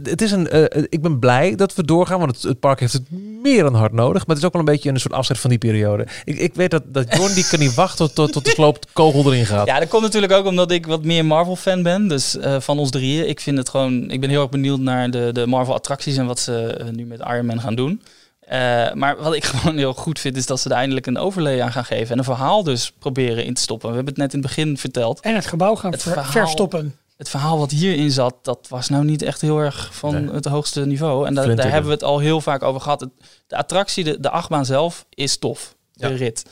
[0.03, 3.11] Het, is een, eh, ik ben blij dat we doorgaan, want het, park heeft het
[3.43, 4.25] meer dan hard nodig.
[4.25, 6.07] Maar het is ook wel een beetje een soort afzet van die periode.
[6.23, 9.25] Ik, ik weet dat, dat Jorn die kan niet wachten tot, tot, tot de sloopkogel
[9.25, 9.67] erin gaat.
[9.67, 12.07] Ja, dat komt natuurlijk ook omdat ik wat meer Marvel-fan ben.
[12.07, 13.29] Dus eh, van ons drieën.
[13.29, 14.11] Ik vind het gewoon.
[14.11, 17.19] Ik ben heel erg benieuwd naar de, de Marvel-attracties en wat ze eh, nu met
[17.19, 18.01] Iron Man gaan doen.
[18.47, 21.61] Eh, maar wat ik gewoon heel goed vind, is dat ze er eindelijk een overlay
[21.61, 22.11] aan gaan geven.
[22.11, 23.89] En een verhaal dus proberen in te stoppen.
[23.89, 25.19] We hebben het net in het begin verteld.
[25.19, 26.95] En het gebouw gaan Het ver- verhaal- verstoppen.
[27.17, 30.33] Het verhaal wat hierin zat, dat was nou niet echt heel erg van Nee.
[30.33, 31.27] het hoogste niveau.
[31.27, 32.99] En da- daar hebben we het al heel vaak over gehad.
[32.99, 33.09] Het-
[33.47, 35.75] de attractie, de, de achtbaan zelf, is tof.
[35.93, 36.15] De Ja.
[36.15, 36.45] rit.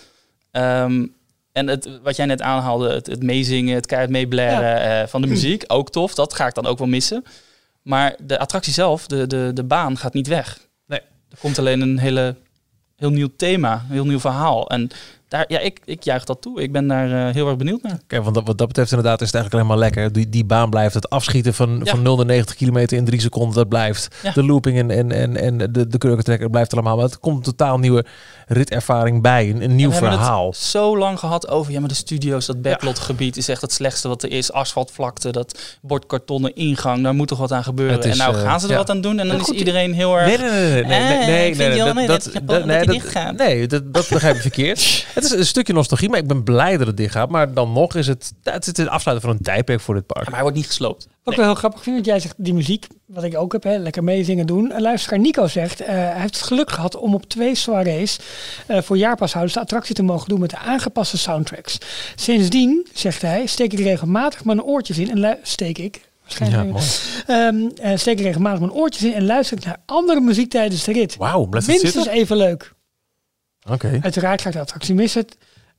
[0.51, 1.05] Ehm,
[1.51, 5.27] en het, wat jij net aanhaalde, het, het meezingen, het keihard meeblaren eh, van de
[5.35, 6.13] muziek, ook tof.
[6.15, 7.23] Dat ga ik dan ook wel missen.
[7.81, 10.59] Maar de attractie zelf, de, de, de baan, gaat niet weg.
[11.35, 12.35] Er komt alleen een hele,
[12.95, 14.69] heel nieuw thema, een heel nieuw verhaal.
[14.69, 14.89] En
[15.35, 16.61] daar, ja, ik, ik juich dat toe.
[16.61, 18.23] Ik ben daar eh, heel erg benieuwd naar.
[18.23, 20.11] Want dat, wat dat betreft inderdaad is het eigenlijk alleen maar lekker.
[20.13, 20.93] Die, die baan blijft.
[20.93, 21.91] Het afschieten van, Ja.
[21.91, 24.07] van 0 naar 90 kilometer in drie seconden, dat blijft.
[24.23, 24.31] Ja.
[24.31, 26.95] De looping en, en, en, en de, de kurkentrekker blijft allemaal.
[26.95, 28.05] Maar het komt een totaal nieuwe
[28.47, 29.49] ritervaring bij.
[29.49, 30.47] Een, een nieuw We verhaal.
[30.47, 34.07] het zo lang gehad over, ja, maar de studio's, dat backlotgebied is echt het slechtste
[34.07, 34.51] wat er is.
[34.51, 37.99] Asfaltvlakte, dat bordkartonnen ingang, daar moet toch wat aan gebeuren.
[37.99, 40.15] Is, en nou eh, gaan ze er wat aan doen en dan is iedereen heel
[40.19, 40.27] erg...
[40.27, 42.31] Nee, nee, nee, nee, nee, Eh, nee, nee, ik vind nee, nee, dat,
[43.37, 45.05] nee, dat- begrijp je verkeerd.
[45.29, 47.29] Het is een stukje nostalgie, maar ik ben blij dat het dicht gaat.
[47.29, 50.23] Maar dan nog is het, het is het afsluiten van een tijdperk voor dit park.
[50.23, 51.07] Maar hij wordt niet gesloopt.
[51.23, 53.63] Wat ik wel heel grappig vind, dat jij zegt die muziek, wat ik ook heb,
[53.63, 54.71] hè, lekker meezingen doen.
[54.71, 58.19] En luisteraar Nico zegt, eh, hij heeft het geluk gehad om op twee soirées
[58.67, 61.77] eh, voor jaarpashouders de attractie te mogen doen met de aangepaste soundtracks.
[62.15, 65.95] Sindsdien, zegt hij, steek ik regelmatig mijn oortjes in en lu- steek ik.
[65.95, 66.71] Ja, Waarschijnlijk.
[66.71, 66.85] mooi.
[67.27, 70.83] Ehm, eh, steek ik regelmatig mijn oortjes in en luister ik naar andere muziek tijdens
[70.83, 71.15] de rit.
[71.15, 72.21] Wauw, blijft het Minstens zitten?
[72.21, 72.73] even leuk.
[73.71, 73.99] Oké.
[74.01, 75.25] Uiteraard ga ik de attractie missen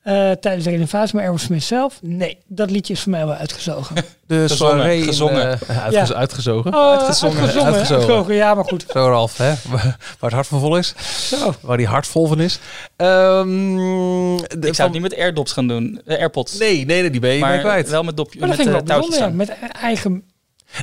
[0.03, 3.95] eh, tijdens de renovatie, maar Aerosmith zelf, nee, dat liedje is voor mij wel uitgezogen.
[4.27, 5.61] De Gezongen, soirée in, gezongen.
[5.67, 6.15] eh, uitgez- Ja.
[6.15, 6.75] Uitgezogen.
[6.75, 7.37] Oh, Uitgezongen.
[7.37, 7.99] uitgezongen, Uitgezogen.
[8.01, 8.85] uitgezogen, ja, maar goed.
[8.93, 9.55] Zo Ralf, hè?
[9.71, 10.95] waar het hart van vol is.
[11.29, 11.55] Zo.
[11.61, 12.59] Waar die hart vol van is.
[12.97, 16.59] Ehm, de- Ik zou van- het niet met AirDops gaan doen, de AirPods.
[16.59, 17.89] Nee, nee, nee, die ben je maar kwijt.
[17.89, 20.23] wel met, dopje, Maar dat met eh, wel touwtjes ja, met eigen...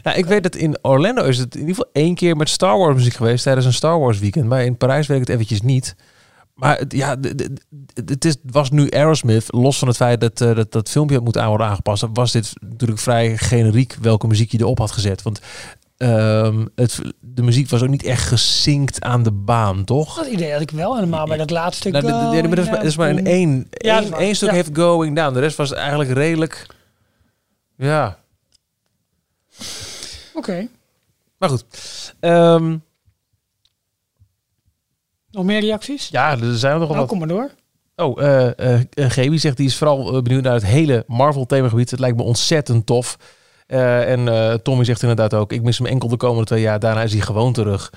[0.04, 2.78] Nou, ik weet dat in Orlando is het in ieder geval één keer met Star
[2.78, 4.46] Wars muziek geweest tijdens een Star Wars weekend.
[4.46, 5.96] Maar in Parijs weet ik het eventjes niet.
[6.54, 7.18] Maar het, ja,
[7.94, 11.38] het is, was nu Aerosmith, los van het feit dat eh, dat, dat filmpje moet
[11.38, 15.22] aan worden aangepast, was dit natuurlijk vrij generiek welke muziek je erop had gezet.
[15.22, 15.42] Want
[15.98, 20.16] ehm, het, de muziek was ook niet echt gesinkt aan de baan, toch?
[20.16, 21.90] Dat idee had ik wel helemaal bij dat laatste.
[21.90, 24.36] Nou, de- de- de- maar dat, is maar, dat is maar in één, Ja, één,
[24.36, 24.56] stuk Ja.
[24.56, 25.34] heeft going down.
[25.34, 26.66] De rest was eigenlijk redelijk...
[27.78, 28.18] Ja,
[30.34, 30.68] Oké.
[31.38, 31.64] maar goed.
[32.20, 32.78] Ehm,
[35.34, 36.08] Nog meer reacties?
[36.08, 37.08] ja, er zijn er nog wel nou, wat.
[37.08, 37.52] kom maar door.
[37.96, 38.18] Oh,
[38.96, 41.92] Gebi zegt, die is vooral benieuwd naar het hele Marvel-themagebied.
[41.92, 43.18] Het lijkt me ontzettend tof.
[43.68, 46.80] En Tommy zegt inderdaad ook, ik mis hem enkel de komende twee jaar.
[46.80, 47.92] Daarna is hij gewoon terug.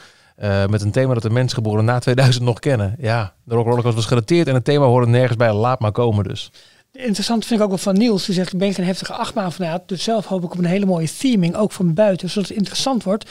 [0.69, 2.95] Met een thema dat de mensen geboren na 2000 nog kennen.
[2.99, 5.53] Ja, de Rock Roller was gedateerd en het thema hoort er nergens bij.
[5.53, 6.51] Laat maar komen dus.
[6.93, 8.27] Interessant vind ik ook wel van Niels.
[8.27, 9.89] Die zegt, ik ben geen heftige achtbaanfanaat.
[9.89, 12.31] Dus zelf hoop ik op een hele mooie theming, ook van buiten.
[12.31, 13.31] Zodat het interessant wordt.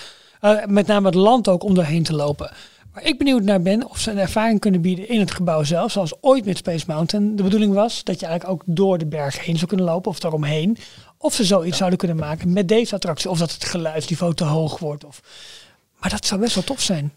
[0.66, 2.52] met name het land ook om doorheen te lopen.
[2.96, 5.92] Waar ik benieuwd naar ben, of ze een ervaring kunnen bieden in het gebouw zelf.
[5.92, 8.04] Zoals ooit met Space Mountain de bedoeling was.
[8.04, 10.78] Dat je eigenlijk ook door de berg heen zou kunnen lopen of daaromheen.
[11.18, 13.30] Of ze zoiets zouden kunnen maken met deze attractie.
[13.30, 15.06] Of dat het geluidsniveau te hoog wordt.
[15.06, 15.22] Of...
[16.00, 17.14] Maar dat zou best wel tof zijn.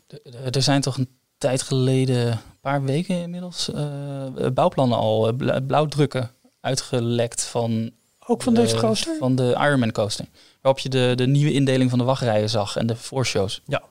[0.52, 1.08] Er- zijn toch een
[1.38, 7.90] tijd geleden, een paar weken inmiddels, eh, bouwplannen al, eh, bla- blauwdrukken uitgelekt van,
[8.26, 9.16] Ook van deze eh, coaster?
[9.18, 10.24] van de Ironman coaster.
[10.62, 13.62] Waarop je de, de nieuwe indeling van de wachtrijen zag en de voorshows.
[13.66, 13.82] Ja.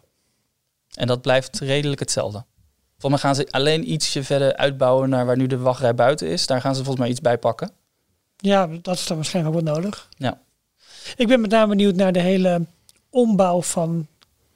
[0.98, 2.44] En dat blijft redelijk hetzelfde.
[2.98, 6.48] Volgens mij gaan ze alleen ietsje verder uitbouwen naar waar nu de wachtrij buiten is.
[6.48, 7.72] Daar gaan ze volgens mij iets bij pakken.
[8.38, 10.10] Ja, dat is dan waarschijnlijk ook wel nodig.
[10.18, 10.40] Ja.
[11.16, 12.62] Ik ben met name benieuwd naar de hele
[13.10, 14.08] ombouw van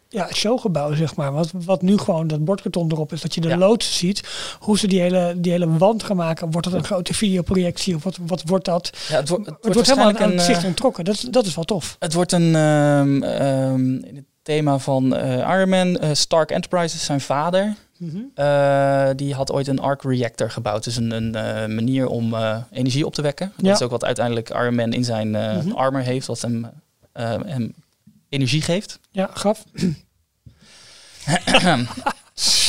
[0.09, 1.31] ja, het showgebouw, zeg maar.
[1.33, 3.57] Wat, wat nu gewoon dat bordkarton erop is, dat je de Ja.
[3.57, 4.23] loods ziet.
[4.59, 6.51] Hoe ze die hele, die hele wand gaan maken.
[6.51, 8.89] Wordt dat een grote videoprojectie of wat, wat wordt dat?
[9.09, 11.05] Ja, het, wordt het Het wordt wordt helemaal aan het een, zicht eh, ontrokken.
[11.05, 11.95] Dat, is- dat is wel tof.
[11.99, 17.05] Het wordt een ehm, ehm, in het thema van eh Iron Man, eh, Stark Enterprises,
[17.05, 17.75] zijn vader.
[17.97, 18.17] Mhm.
[18.35, 20.83] eh, die had ooit een arc reactor gebouwd.
[20.83, 22.35] Dus een, een manier om
[22.71, 23.51] energie op te wekken.
[23.55, 23.73] Dat Ja.
[23.73, 25.71] is ook wat uiteindelijk Iron Man in zijn Mhm.
[25.71, 26.67] armor heeft, wat hem,
[27.45, 27.73] hem
[28.29, 28.99] energie geeft.
[29.11, 29.63] Ja, graf.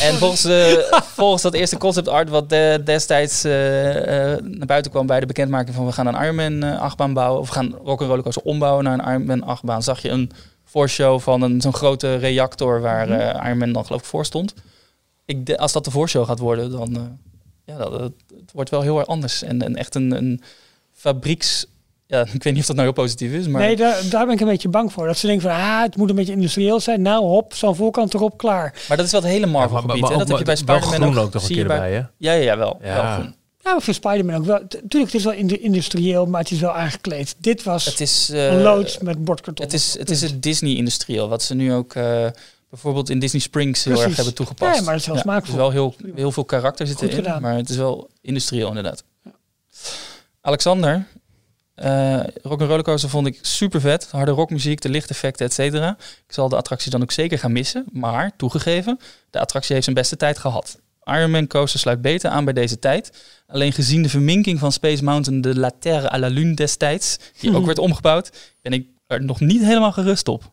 [0.03, 5.21] En volgens, de, volgens dat eerste concept art wat de- destijds naar buiten kwam bij
[5.21, 7.41] de bekendmaking van we gaan een Iron Man achtbaan bouwen.
[7.41, 9.83] Of we gaan Rock'n'Roller Coaster ombouwen naar een Iron Man achtbaan.
[9.83, 10.31] Zag je een
[10.73, 14.55] voorshow van een, zo'n grote reactor waar eh, Iron Man dan geloof ik voor stond.
[15.25, 17.03] Ik, de- als dat de voorshow gaat worden, dan eh,
[17.65, 19.43] ja, dat, het, het wordt wel heel erg anders.
[19.43, 20.43] En, en echt een, een
[20.93, 21.67] fabrieks...
[22.07, 23.61] Ja, ik weet niet of dat nou heel positief is, maar...
[23.63, 25.07] Nee, daar, daar ben ik een beetje bang voor.
[25.07, 27.03] Dat ze denken van, ah, het moet een beetje industrieel zijn.
[27.03, 28.83] Nou, hop, zo'n voorkant erop, klaar.
[28.89, 30.01] Maar dat is wel het hele Marvel maar- gebied.
[30.01, 30.17] maar hè?
[30.19, 31.99] Dat heb je bij Spider-Man groen ook nog een keer bij- erbij, hè?
[31.99, 32.79] Ja, ja, ja, wel.
[32.83, 32.95] Ja.
[33.03, 33.35] wel groen.
[33.65, 34.59] Ja, maar voor Spider-Man ook wel.
[34.59, 37.35] T- Tuurlijk, het is wel indu- industrieel, maar het is wel aangekleed.
[37.39, 39.65] Dit was Het is, eh, een loods met bordkarton.
[39.65, 42.27] Het is, het is het Disney-industrieel, wat ze nu ook eh,
[42.71, 44.09] bijvoorbeeld in Disney Springs heel Precies.
[44.09, 44.79] erg hebben toegepast.
[44.79, 45.51] Ja, maar het is wel Er smaakvol.
[45.55, 47.43] is wel heel, heel veel karakter zitten in, gedaan.
[47.43, 49.05] maar het is wel industrieel inderdaad.
[50.41, 51.07] Alexander,
[51.75, 54.09] eh Rock Rollercoaster vond ik super vet.
[54.11, 55.97] Harde rockmuziek, de lichteffecten, et cetera.
[56.27, 57.85] Ik zal de attractie dan ook zeker gaan missen.
[57.93, 58.99] Maar, toegegeven,
[59.31, 60.79] de attractie heeft zijn beste tijd gehad.
[61.05, 63.11] Ironman Coaster sluit beter aan bij deze tijd.
[63.47, 67.57] Alleen gezien de verminking van Space Mountain de La Terre à la Lune destijds, die
[67.57, 68.31] ook werd omgebouwd,
[68.63, 70.53] ben ik er nog niet helemaal gerust op.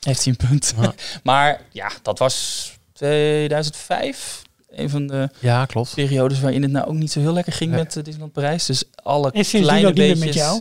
[0.00, 0.74] Heeft hij een punt.
[1.22, 4.42] maar ja, dat was 2005.
[4.70, 5.94] Een van de Ja, klopt.
[5.94, 7.78] periodes waarin het nou ook niet zo heel lekker ging Nee.
[7.82, 8.66] met eh, Disneyland Parijs.
[8.66, 10.60] Dus alle En kleine ook niet meer beetjes, met jou.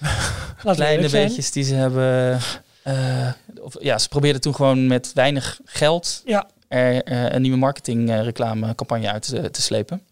[0.74, 2.40] Kleine beetjes die ze hebben.
[2.82, 3.28] eh,
[3.60, 8.10] of, ja, ze probeerden toen gewoon met weinig geld Ja, er eh, een nieuwe marketing
[8.10, 10.02] eh, reclamecampagne uit te, te slepen.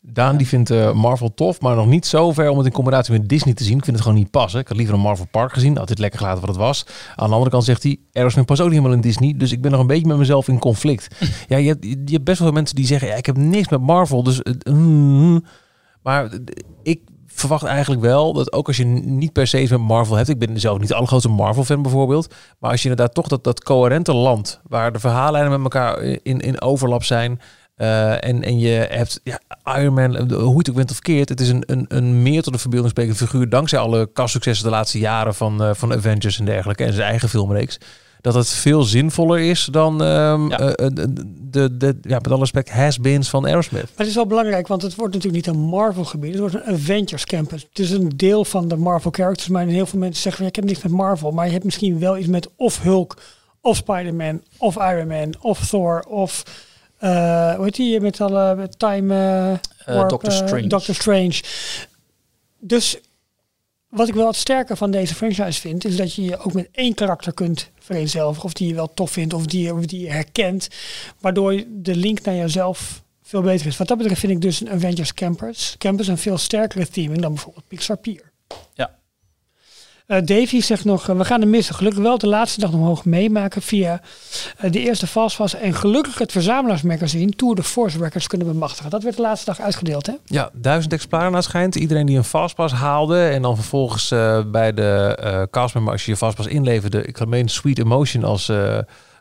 [0.00, 3.12] Daan die vindt eh, Marvel tof, maar nog niet zo ver om het in combinatie
[3.12, 3.76] met Disney te zien.
[3.76, 4.60] Ik vind het gewoon niet passen.
[4.60, 5.76] Ik had liever een Marvel Park gezien.
[5.76, 6.86] Had dit lekker gelaten wat het was.
[7.16, 9.34] Aan de andere kant zegt hij, Aerosmith past ook niet helemaal in Disney.
[9.36, 11.08] Dus ik ben nog een beetje met mezelf in conflict.
[11.48, 13.68] ja, je hebt, je hebt best wel veel mensen die zeggen, ja, ik heb niks
[13.68, 14.22] met Marvel.
[14.22, 15.44] Dus, eh, mm,
[16.02, 16.38] maar eh,
[16.82, 17.00] ik
[17.38, 20.28] verwacht eigenlijk wel dat ook als je niet per se iets met Marvel hebt.
[20.28, 22.34] Ik ben zelf niet de allergrootste Marvel fan bijvoorbeeld.
[22.58, 26.40] Maar als je inderdaad toch dat, dat coherente land, waar de verhaallijnen met elkaar in,
[26.40, 27.40] in overlap zijn.
[27.76, 29.40] eh, en, en je hebt ja,
[29.78, 31.28] Iron Man, eh, hoe het ook bent of keert.
[31.28, 33.48] Het is een, een, een meer tot de verbeelding sprekende figuur.
[33.48, 36.84] Dankzij alle kastsuccessen de laatste jaren van, eh, van Avengers en dergelijke.
[36.84, 37.78] En zijn eigen filmreeks.
[38.26, 40.58] Dat het veel zinvoller is dan ehm, Ja.
[40.58, 43.82] eh, eh, de, de, de, ja, met alle respect, has-beens van Aerosmith.
[43.82, 46.30] maar het is wel belangrijk, want het wordt natuurlijk niet een Marvel gebied.
[46.30, 47.62] Het wordt een Avengers campus.
[47.68, 49.48] Het is een deel van de Marvel characters.
[49.48, 51.30] Maar heel veel mensen zeggen, ja, ik heb niks met Marvel.
[51.30, 53.16] Maar je hebt misschien wel iets met of Hulk,
[53.60, 56.42] of Spider-Man, of Iron Man, of Thor, of...
[56.98, 59.60] eh hoe heet die met alle met time...
[60.08, 60.66] Doctor Strange.
[60.66, 61.40] Doctor Strange.
[62.58, 62.98] Dus
[63.88, 66.68] wat ik wel het sterke van deze franchise vind, is dat je je ook met
[66.72, 68.44] één karakter kunt vereenzelvigen.
[68.44, 70.68] Of die je wel tof vindt, of die, je- die herkent.
[71.20, 73.76] Waardoor de link naar jezelf veel beter is.
[73.76, 77.32] Wat dat betreft vind ik dus een Avengers Campus, Campus een veel sterkere theming dan
[77.34, 78.32] bijvoorbeeld Pixar Pier.
[78.74, 78.98] Ja.
[80.06, 81.74] Eh, Davy zegt nog, eh, we gaan hem missen.
[81.74, 84.00] Gelukkig wel de laatste dag mogen meemaken via
[84.58, 85.54] eh, de eerste Fastpass.
[85.54, 88.90] En gelukkig het verzamelaarsmagazine Tour de Force Records kunnen bemachtigen.
[88.90, 90.12] Dat werd de laatste dag uitgedeeld, hè?
[90.24, 91.74] Ja, duizend exemplaren schijnt.
[91.74, 94.08] Iedereen die een fastpass haalde en dan vervolgens
[94.46, 98.52] bij de castmember, als je je fastpass inleverde, ik meen Sweet Emotion als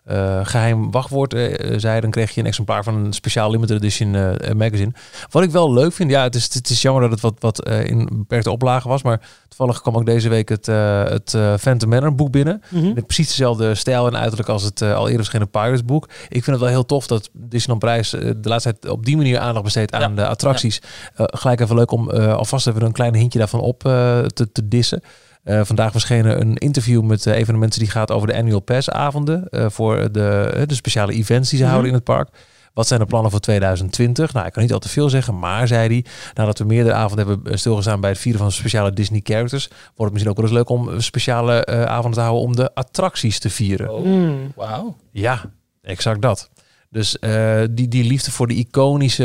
[0.06, 3.78] eh, eh, geheim wachtwoord eh, zei, dan kreeg je een exemplaar van een speciaal limited
[3.78, 4.92] edition eh, magazine.
[5.30, 7.70] Wat ik wel leuk vind, ja, het is, het is jammer dat het wat, wat
[7.70, 11.30] in beperkte oplagen was, maar toevallig kwam ook deze week het, het
[11.60, 12.62] Phantom Manor boek binnen.
[12.70, 16.06] Met precies dezelfde stijl en uiterlijk als het al eerder verschenen Pirates boek.
[16.28, 19.40] Ik vind het wel heel tof dat Disneyland Prijs de laatste tijd op die manier
[19.40, 20.16] aandacht besteedt aan Ja.
[20.16, 20.82] de attracties.
[21.16, 25.02] Gelijk even leuk om alvast even een klein hintje daarvan op te, te dissen.
[25.46, 28.36] Eh, vandaag verschenen een interview met eh, een van de mensen die gaat over de
[28.36, 29.50] annual pass avonden.
[29.50, 32.30] eh, voor de, de speciale events die ze houden in het park.
[32.74, 34.34] Wat zijn de plannen voor 2020?
[34.34, 37.28] Nou, ik kan niet al te veel zeggen, maar zei hij, nadat we meerdere avonden
[37.28, 40.56] hebben stilgestaan bij het vieren van speciale Disney characters, wordt het misschien ook wel eens
[40.56, 43.94] leuk om speciale eh, avonden te houden om de attracties te vieren.
[43.94, 44.96] Oh, wauw.
[45.12, 45.42] Ja,
[45.82, 46.50] exact dat.
[46.90, 49.24] Dus eh, die, die liefde voor de iconische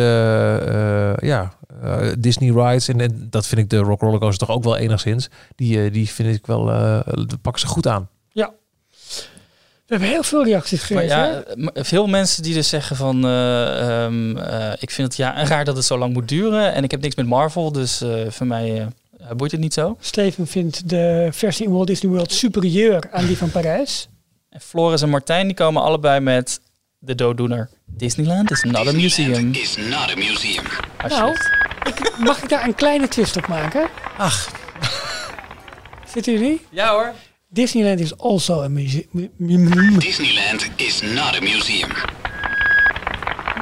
[1.19, 1.53] eh, ja,
[2.19, 2.89] Disney rides.
[2.89, 5.29] En, en dat vind ik de Rock Roller Coaster toch ook wel enigszins.
[5.57, 7.01] Die, eh, die vind ik wel, eh
[7.43, 8.09] pakken ze goed aan.
[8.33, 8.53] Ja.
[9.91, 11.17] We hebben heel veel reacties gekregen.
[11.17, 11.43] ja,
[11.83, 15.77] veel mensen die dus zeggen van, eh, ehm, eh, ik vind het ja raar dat
[15.77, 18.89] het zo lang moet duren en ik heb niks met Marvel, dus eh, voor mij
[19.19, 19.97] eh, boeit het niet zo.
[20.01, 24.09] Steven vindt de versie in Walt Disney World superieur aan die van Parijs.
[24.49, 26.61] En Floris en Martijn die komen allebei met
[26.99, 27.71] de dooddoener.
[27.87, 29.53] Disneyland is not a museum.
[29.53, 30.65] is not a museum.
[31.09, 31.37] Nou,
[31.99, 33.89] ik, mag ik daar een kleine twist op maken?
[34.19, 34.51] Ach.
[36.13, 36.67] Zitten jullie?
[36.71, 37.13] Ja hoor.
[37.49, 39.31] Disneyland is also a museum.
[39.99, 41.91] Disneyland is not a museum.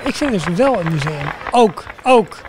[0.05, 1.33] Ik vind het dus wel een museum.
[1.51, 2.43] Ook, ook.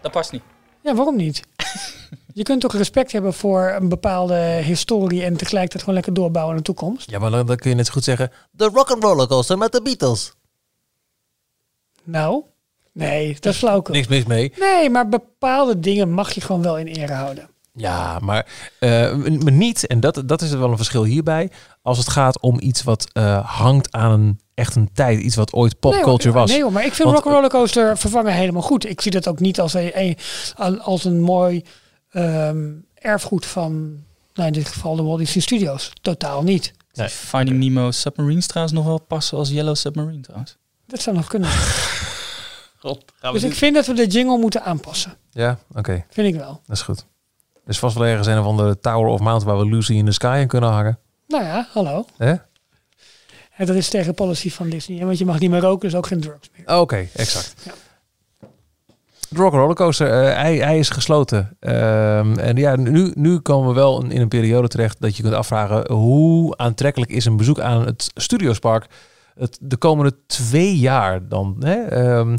[0.00, 0.42] Dat past niet.
[0.82, 1.42] Ja, waarom niet?
[2.34, 4.34] Je kunt toch respect hebben voor een bepaalde
[4.64, 7.10] historie en tegelijkertijd gewoon lekker doorbouwen in de toekomst.
[7.10, 8.32] Ja, maar dan, dan kun je net zo goed zeggen...
[8.50, 10.32] De Rock and Roller Coaster met de Beatles.
[12.04, 12.44] Nou,
[12.92, 13.94] nee, dat is flauwkul.
[13.94, 14.52] Niks mis mee.
[14.58, 17.48] Nee, maar bepaalde dingen mag je gewoon wel in ere houden.
[17.74, 18.46] Ja, maar,
[18.78, 21.50] eh, m- maar niet, en dat, dat is er wel een verschil hierbij,
[21.82, 25.52] als het gaat om iets wat eh, hangt aan een echt een tijd, iets wat
[25.52, 26.50] ooit popculture nee, was.
[26.50, 28.88] Nee hoor, maar ik vind Want- Rock Roller Coaster vervangen helemaal goed.
[28.88, 29.90] Ik zie dat ook niet als een,
[30.56, 31.64] een- als een mooi
[32.10, 34.02] ehm, erfgoed van,
[34.34, 35.92] nou in dit geval de Walt Disney Studios.
[36.00, 36.72] Totaal niet.
[36.92, 37.08] Nee.
[37.08, 40.56] Finding Nemo Submarines trouwens nog wel passen als Yellow Submarine trouwens.
[40.86, 41.50] Dat zou nog kunnen.
[42.80, 45.14] God, gaan Dus ik vind dat we de jingle moeten aanpassen.
[45.30, 46.60] Ja, oké, Vind ik wel.
[46.66, 46.98] dat is goed.
[47.64, 50.04] Er is vast wel ergens een of andere Tower of Mountain waar we Lucy in
[50.04, 50.98] the Sky in kunnen hangen.
[51.26, 52.04] Nou ja, hallo.
[52.16, 52.34] Hè?
[53.56, 55.04] En dat is tegen de policy van Disney.
[55.04, 56.78] Want je mag niet meer roken, dus ook geen drugs meer.
[56.78, 57.54] Oké, exact.
[57.62, 57.72] Ja.
[59.28, 61.56] De Rock Rollercoaster, eh, hij, hij is gesloten.
[61.60, 65.34] Ehm, en ja, nu, nu komen we wel in een periode terecht dat je kunt
[65.34, 68.86] afvragen hoe aantrekkelijk is een bezoek aan het Studiospark
[69.34, 71.56] het, de komende twee jaar dan.
[71.58, 71.84] Hè?
[71.84, 72.38] Ehm, eh,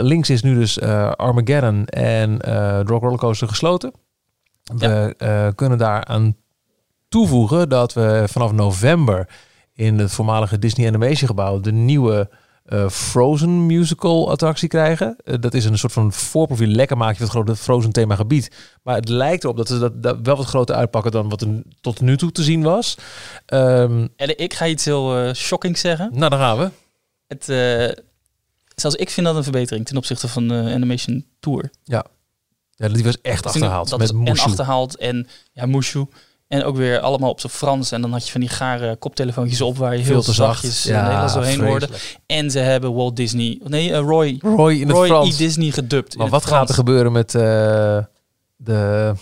[0.00, 3.92] links is nu dus eh, Armageddon en eh Rock Rollercoaster gesloten.
[4.76, 6.36] We eh, kunnen daaraan
[7.08, 9.28] toevoegen dat we vanaf november
[9.74, 12.30] in het voormalige Disney Animation gebouw de nieuwe
[12.64, 15.16] eh, Frozen musical attractie krijgen.
[15.24, 18.50] Eh, dat is een soort van voorprofiel lekker maakje van het grote Frozen thema gebied.
[18.82, 21.62] Maar het lijkt erop dat ze dat, dat wel wat groter uitpakken dan wat er
[21.80, 22.96] tot nu toe te zien was.
[23.46, 26.10] Ehm, En ik ga iets heel eh shocking zeggen.
[26.12, 26.70] nou, daar gaan we.
[27.26, 28.04] Het, eh,
[28.74, 31.70] zelfs ik vind dat een verbetering ten opzichte van de Animation Tour.
[31.84, 32.04] Ja,
[32.76, 33.88] die was echt achterhaald.
[33.88, 36.06] Dat met en achterhaald en ja, Mushu.
[36.48, 37.92] En ook weer allemaal op zijn Frans.
[37.92, 40.50] En dan had je van die gare koptelefoontjes op waar je Veel heel te zacht.
[40.60, 41.88] zachtjes Ja, ja, Nederlands doorheen hoorde.
[42.26, 45.34] En ze hebben Walt Disney, nee, eh, Roy, Roy in het Roy Frans.
[45.34, 45.36] E.
[45.36, 46.14] Disney gedubt.
[46.16, 47.98] Maar het wat gaat er gebeuren met eh,
[48.56, 49.12] de...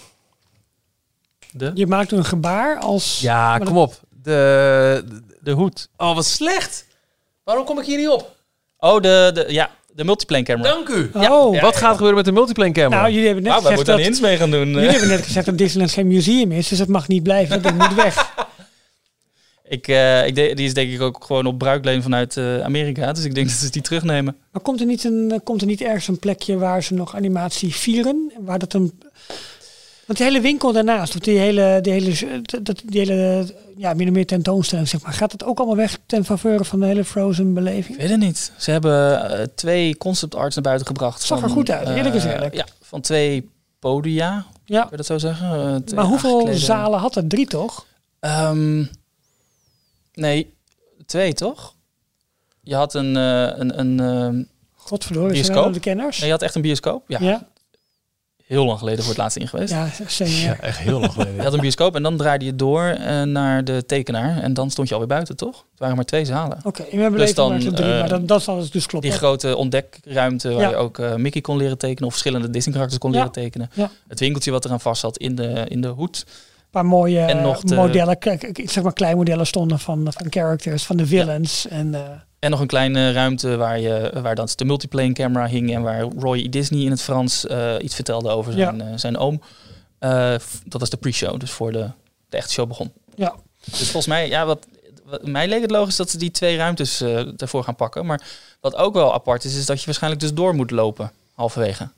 [1.53, 3.21] De, Je maakt een gebaar als...
[3.21, 4.01] Ja, Maar kom dat- op.
[4.23, 5.05] De,
[5.41, 5.89] de hoed.
[5.97, 6.87] Oh, wat slecht.
[7.45, 8.37] Waarom kom ik hier niet op?
[8.85, 10.71] Oh, de, de, ja, de multiplane camera.
[10.71, 11.11] Dank u.
[11.15, 13.01] Oh, Wat gaat er gebeuren met de multiplane camera?
[13.01, 14.01] nou, jullie hebben net Nou, gezegd dat...
[14.17, 14.69] aan mee gaan doen.
[14.69, 17.63] Jullie hebben net gezegd dat Disneyland geen museum is, dus dat mag niet blijven.
[17.63, 18.15] Dat ding moet weg.
[19.69, 23.13] Ik, eh, ik de- die is denk ik ook gewoon op bruikleen vanuit eh, Amerika.
[23.13, 24.37] Dus ik denk dat ze die terugnemen.
[24.53, 27.75] Maar komt er, niet een, komt er niet ergens een plekje waar ze nog animatie
[27.75, 28.33] vieren?
[28.41, 29.01] Waar dat een...
[30.07, 33.47] Want die hele winkel daarnaast, of die hele, die hele, dat, die hele
[33.77, 36.81] ja, min of meer tentoonstelling, zeg maar, gaat het ook allemaal weg ten faveur van
[36.81, 37.95] de hele Frozen beleving?
[37.95, 38.53] Ik weet het niet.
[38.59, 41.23] Ze hebben eh, twee concept arts naar buiten gebracht.
[41.23, 42.55] Zag er goed uit, eerlijk is eh, eerlijk.
[42.55, 44.47] Ja, van twee podia.
[44.65, 44.81] Ja.
[44.81, 45.83] Kun je dat zo zeggen?
[45.87, 47.31] Eh, Maar hoeveel zalen had het?
[47.31, 47.87] Drie toch?
[48.21, 48.85] Ehm,
[50.15, 50.55] nee,
[51.07, 51.75] twee toch?
[52.61, 54.43] Je had een, een, een ehm,
[54.75, 55.75] Godverdorie, zijn Bioscoop?
[55.75, 56.17] de kenners.
[56.19, 57.05] nee, je had echt een bioscoop.
[57.07, 57.47] Ja, ja,
[58.53, 59.73] heel lang geleden voor het laatst in geweest.
[59.73, 60.35] ja, zeker.
[60.43, 61.35] Ja, echt heel lang geleden.
[61.35, 64.43] Je had een bioscoop en dan draaide je door eh, naar de tekenaar.
[64.43, 65.57] En dan stond je alweer buiten, toch?
[65.71, 66.59] Het waren maar twee zalen.
[66.63, 69.11] Oké, in mijn beleving dan, waren drie, eh, maar dat, dat zal dus kloppen.
[69.11, 70.69] Die grote ontdekruimte waar Ja.
[70.69, 73.17] je ook eh, Mickey kon leren tekenen of verschillende Disney karakters kon Ja.
[73.17, 73.71] leren tekenen.
[73.75, 73.91] Ja.
[74.09, 76.25] Het winkeltje wat eraan vast zat in de, in de hoed.
[76.27, 78.17] Een paar mooie En nog de- modellen,
[78.65, 81.69] zeg maar klein modellen stonden van, van characters, van de villains.
[81.69, 82.01] En, eh,
[82.43, 86.01] En nog een kleine ruimte waar, je, waar dan de multiplane camera hing en waar
[86.01, 86.49] Roy E.
[86.49, 89.43] Disney in het Frans eh, iets vertelde over zijn, eh, zijn oom.
[89.99, 90.35] Eh,
[90.65, 91.91] dat was de pre-show, dus voor de,
[92.29, 92.93] de echte show begon.
[93.15, 93.35] ja.
[93.65, 94.67] Dus volgens mij, ja, wat,
[95.05, 98.07] wat- mij leek het logisch dat ze die twee ruimtes eh ervoor gaan pakken.
[98.07, 98.23] Maar
[98.61, 101.89] wat ook wel apart is, is dat je waarschijnlijk dus door moet lopen halverwege.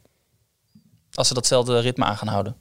[1.13, 2.57] Als ze datzelfde ritme aan gaan houden.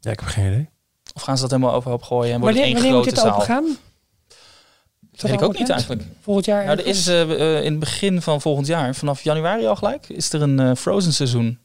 [0.00, 0.68] Ja, ik heb geen idee.
[1.14, 3.38] Of gaan ze dat helemaal overhoop gooien en wordt Wanneer, het één wanneer moet grote
[3.38, 3.62] dit zaal?
[3.64, 3.76] open gaan?
[5.20, 6.02] Dat Weet ik ook niet eigenlijk.
[6.20, 7.20] Volgend jaar Nou, er is eh,
[7.56, 10.70] eh, in het begin van volgend jaar, vanaf januari al gelijk, is er een eh,
[10.74, 11.58] Frozen seizoen.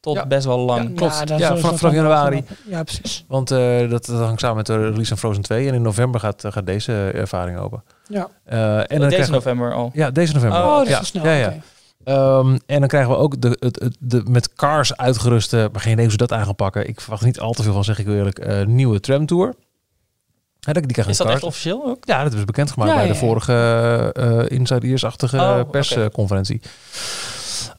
[0.00, 0.26] Tot Ja.
[0.26, 0.94] best wel lang.
[0.96, 1.12] klopt.
[1.14, 2.44] Ja, zullen ze vanaf- vanaf januari.
[2.68, 3.24] Ja, precies.
[3.28, 5.68] Want eh, dat, dat hangt samen met de release van Frozen 2.
[5.68, 7.82] En in november gaat, gaat deze ervaring open.
[8.08, 8.28] Ja.
[8.44, 9.90] Eh, en dan Deze we- november al.
[9.94, 10.58] Ja, deze november.
[10.60, 11.00] Oh, Oh, dat ja.
[11.00, 11.24] is snel.
[11.24, 11.46] Ja, ja.
[11.46, 11.60] oké.
[12.04, 15.92] Ehm, en dan krijgen we ook de, het, het, de met cars uitgeruste, maar geen
[15.92, 16.88] idee hoe ze dat aan gaan pakken.
[16.88, 19.54] Ik verwacht niet al te veel van, zeg ik eerlijk, eh, nieuwe tramtour.
[20.66, 21.96] Ja, die krijgen Is dat echt officieel ook?
[22.00, 23.52] Ja, dat ze bekendgemaakt Ja, bij ja, de vorige
[24.14, 26.60] eh Insiders-achtige Oh, persconferentie.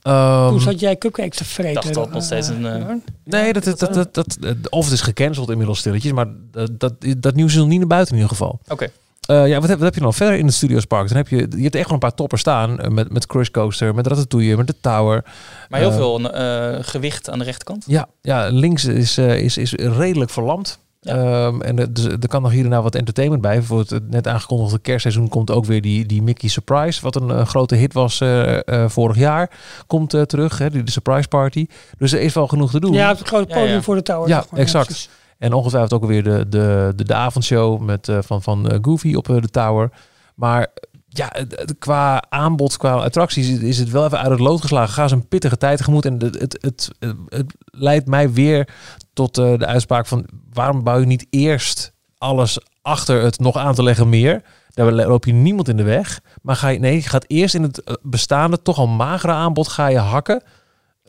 [0.01, 1.73] Ehm, Toen zat jij cupcakes te vreten.
[1.81, 3.03] dacht dat nog steeds een, eh, Jorn?
[3.23, 6.93] nee, dat, dat, dat, dat, dat, of het is gecanceld inmiddels stilletjes, maar dat, dat,
[7.17, 8.59] dat nieuws is nog niet naar buiten in ieder geval.
[8.67, 8.87] Oké.
[9.27, 11.07] Eh, ja, wat heb, wat heb je dan verder in het Studiospark?
[11.07, 12.79] Dan heb je, je hebt echt wel een paar toppers staan.
[12.79, 15.23] eh, met, met Crush Coaster, met Ratatouille, met de Tower.
[15.69, 17.83] Maar heel Eh, veel eh, gewicht aan de rechterkant.
[17.87, 20.79] Ja, ja links is, eh, is, is redelijk verlamd.
[20.99, 21.45] Ja.
[21.47, 23.61] Ehm, en er, dus, er kan nog hier en daar wat entertainment bij.
[23.61, 27.01] Voor het net aangekondigde kerstseizoen komt ook weer die, die Mickey Surprise.
[27.01, 29.51] Wat een eh, grote hit was eh, eh, vorig jaar.
[29.87, 31.67] Komt eh, terug, hè, die de Surprise Party.
[31.97, 32.93] Dus er is wel genoeg te doen.
[32.93, 33.81] Ja, het grote podium ja.
[33.81, 34.27] voor de tower.
[34.29, 35.09] Ja, exact.
[35.37, 39.13] En ongetwijfeld ook weer de, de, de, de avondshow met, eh, van, van eh, Goofy
[39.13, 39.89] op de Tower.
[40.35, 40.67] Maar
[41.07, 41.31] ja,
[41.79, 44.93] qua aanbod, qua attracties is- het wel even uit het lood geslagen.
[44.93, 46.05] Ga eens een pittige tijd tegemoet.
[46.05, 46.89] En het, het, het,
[47.29, 48.69] het leidt mij weer
[49.17, 50.25] tot eh, de uitspraak van...
[50.53, 54.41] waarom bouw je niet eerst alles achter het nog aan te leggen meer?
[54.73, 56.19] Daar loop je niemand in de weg.
[56.41, 59.67] Maar ga je, nee, je gaat eerst in het eh, bestaande, toch al magere aanbod
[59.67, 60.43] ga je hakken...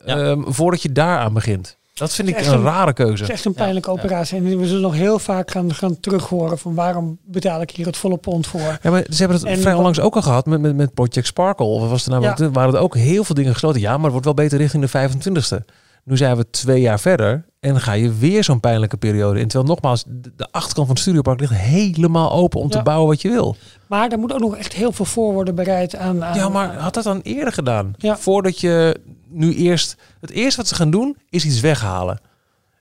[0.05, 0.17] Ja.
[0.17, 1.77] ehm, voordat je daaraan begint.
[1.93, 3.13] Dat vind ik een een- rare keuze.
[3.13, 3.95] Het is echt een pijnlijke ja.
[3.97, 4.37] operatie.
[4.37, 7.97] En we zullen nog heel vaak gaan, gaan terughoren van waarom betaal ik hier het
[7.97, 8.79] volle pond voor.
[8.81, 10.93] Ja, maar ze hebben het En vrij wat- onlangs ook al gehad met, met, met
[10.93, 11.65] Project Sparkle.
[11.65, 12.51] Of was er nou, Ja.
[12.51, 13.81] waren er ook heel veel dingen gesloten.
[13.81, 15.65] Ja, maar het wordt wel beter richting de 25ste.
[16.03, 19.47] Nu zijn we twee jaar verder en ga je weer zo'n pijnlijke periode in.
[19.47, 23.29] Terwijl nogmaals, de, achterkant van het studiopark ligt helemaal open om te bouwen wat je
[23.29, 23.55] wil.
[23.87, 26.23] Maar daar moet ook nog echt heel veel voor worden bereid aan...
[26.23, 27.93] aan Ja, maar had dat dan eerder gedaan?
[27.97, 28.17] Ja.
[28.17, 29.95] Voordat je nu eerst...
[30.19, 32.19] Het eerste wat ze gaan doen, is iets weghalen.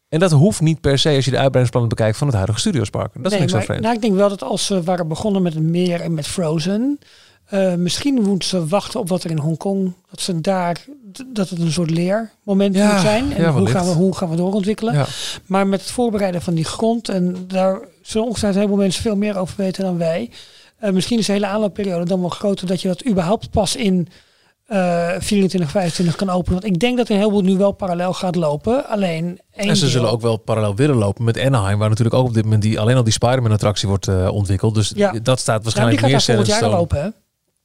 [0.09, 3.11] En dat hoeft niet per se als je de uitbreidingsplannen bekijkt van het huidige studiospark.
[3.14, 3.83] Dat is nee, niks zo vreemd.
[3.83, 6.99] nou, ik denk wel dat als ze waren begonnen met het meer en met Frozen...
[7.49, 9.92] eh, misschien moeten ze wachten op wat er in Hongkong...
[10.11, 10.84] dat ze daar...
[11.26, 13.32] dat het een soort leermoment Ja, moet zijn.
[13.32, 14.94] En ja, hoe, gaan we, hoe gaan we doorontwikkelen.
[14.94, 15.07] Ja.
[15.46, 17.09] Maar met het voorbereiden van die grond...
[17.09, 20.30] en daar zullen ongetwijfeld veel mensen veel meer over weten dan wij...
[20.78, 22.66] Eh, misschien is de hele aanloopperiode dan wel groter...
[22.66, 24.09] dat je dat überhaupt pas in
[24.66, 26.61] eh 24, 25 kan openen.
[26.61, 28.86] Want ik denk dat een heleboel nu wel parallel gaat lopen.
[28.88, 32.16] Alleen één En ze deel- zullen ook wel parallel willen lopen met Anaheim, waar natuurlijk
[32.16, 34.74] ook op dit moment die, alleen al die Spider-Man-attractie wordt eh, ontwikkeld.
[34.74, 35.12] Dus Ja.
[35.22, 37.03] dat staat Ja, waarschijnlijk die gaat meer daar volgend jaar al Stone.
[37.03, 37.09] open, hè?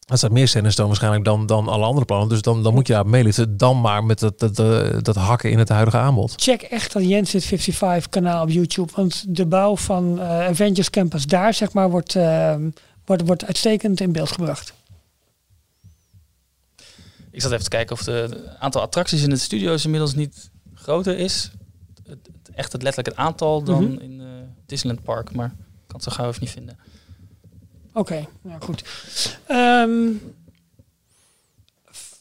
[0.05, 2.29] Dat staat meer Stone waarschijnlijk dan, dan alle andere plannen.
[2.29, 3.57] Dus dan, dan moet je daar meeliften.
[3.57, 6.33] Dan maar met dat, dat, eh, dat hakken in het huidige aanbod.
[6.35, 8.91] Check echt dat Jens 55 kanaal op YouTube.
[8.95, 12.55] Want de bouw van eh, Avengers Campus daar, zeg maar, wordt, eh,
[13.05, 14.73] wordt, wordt uitstekend in beeld gebracht.
[17.31, 20.49] Ik zat even te kijken of de- het aantal attracties in het studio's inmiddels niet
[20.73, 21.51] groter is.
[22.03, 24.01] Het, het- echt het letterlijk het aantal dan Mhm.
[24.01, 24.27] in eh,
[24.65, 25.31] Disneyland Park.
[25.35, 26.77] Maar ik kan het zo gauw even niet vinden.
[27.93, 28.83] Oké, nou goed.
[29.47, 30.09] Ehm,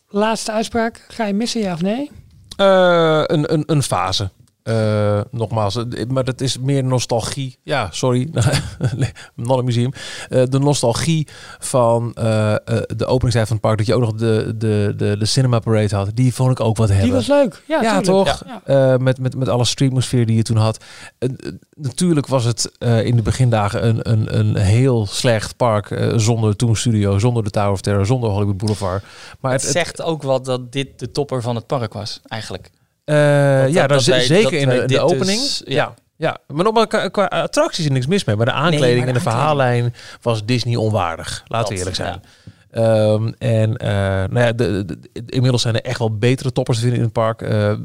[0.09, 1.05] laatste uitspraak.
[1.09, 2.11] Ga je missen, ja of nee?
[2.57, 4.31] Eh, een, een, een fase.
[4.63, 7.59] Eh, nogmaals, maar dat is meer nostalgie.
[7.63, 8.29] Ja, sorry.
[9.35, 9.93] Not a museum.
[10.29, 12.59] Eh, de nostalgie van eh, eh,
[12.97, 13.79] de openingstijd van het park.
[13.79, 16.11] Dat je ook nog de, de, de, de cinema parade had.
[16.15, 17.07] Die vond ik ook wat hebben.
[17.07, 17.63] Die was leuk.
[17.67, 18.43] Ja, toch?
[18.47, 18.63] Ja.
[18.93, 20.85] Eh, met, met, met alle streamosfeer die je toen had.
[21.77, 26.13] Natuurlijk was het eh, in de begindagen een, een, een heel slecht park.
[26.17, 29.03] zonder Toon Studio, zonder de Tower of Terror, zonder Hollywood Boulevard.
[29.41, 32.21] Maar Het, het, het- zegt ook wat dat dit de topper van het park was,
[32.27, 32.71] eigenlijk.
[33.05, 35.41] Eh, dat- ja, dat daar zeker dat in de, in de dit dus- opening.
[35.65, 35.75] ja.
[35.75, 35.95] ja.
[36.17, 38.37] Ja, maar nogmaals, qua, qua attracties is er niks mis mee.
[38.37, 41.43] Maar de aankleding maar de en de verhaallijn was Disney onwaardig.
[41.47, 42.23] Laten we eerlijk zijn.
[42.73, 43.89] Ehm, en eh,
[44.31, 47.05] nou ja, de, de- de- inmiddels zijn er echt wel betere toppers te vinden in
[47.05, 47.43] het park.
[47.43, 47.79] Eh, eh,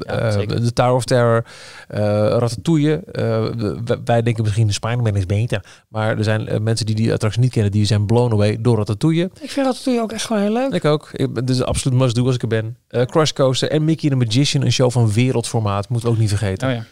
[0.48, 1.46] de Tower of Terror,
[1.88, 2.96] eh Ratatouille.
[3.12, 3.46] Eh,
[4.06, 5.64] wij denken misschien Spider-Man is beter.
[5.88, 9.24] Maar er zijn mensen die die attractie niet kennen, die zijn blown away door Ratatouille.
[9.42, 10.74] Ik vind Ratatouille ook echt gewoon heel leuk.
[10.74, 11.10] Ik ook.
[11.14, 12.78] Ik, ben- dit is absoluut must do als ik er ben.
[12.88, 15.90] Eh Crush Coaster en Mickey the Magician, een show van wereldformaat.
[15.90, 16.68] Moeten we ook niet vergeten.
[16.68, 16.84] Oh ja.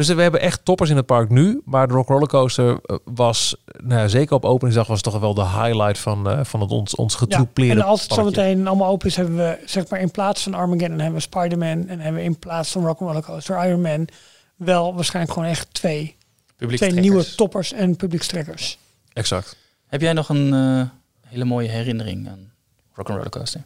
[0.00, 1.60] Dus we hebben echt toppers in het park nu.
[1.64, 5.34] Maar de Rock Roller Coaster eh, was, nou ja, zeker op openingsdag, was toch wel
[5.34, 8.24] de highlight van, eh, van het ons, ons Ja, getroupleerde en als het parkje.
[8.24, 11.88] zometeen allemaal open is, hebben we zeg maar in plaats van Armageddon hebben we Spider-Man
[11.88, 14.08] en hebben we in plaats van Rock'n'Roller Coaster Iron Man
[14.56, 16.16] wel waarschijnlijk gewoon echt twee,
[16.56, 18.78] twee nieuwe toppers en publiekstrekkers.
[19.12, 19.56] Exact.
[19.86, 20.82] Heb jij nog een eh,
[21.28, 22.52] hele mooie herinnering aan
[22.94, 23.64] Rock'n'Roller Coaster?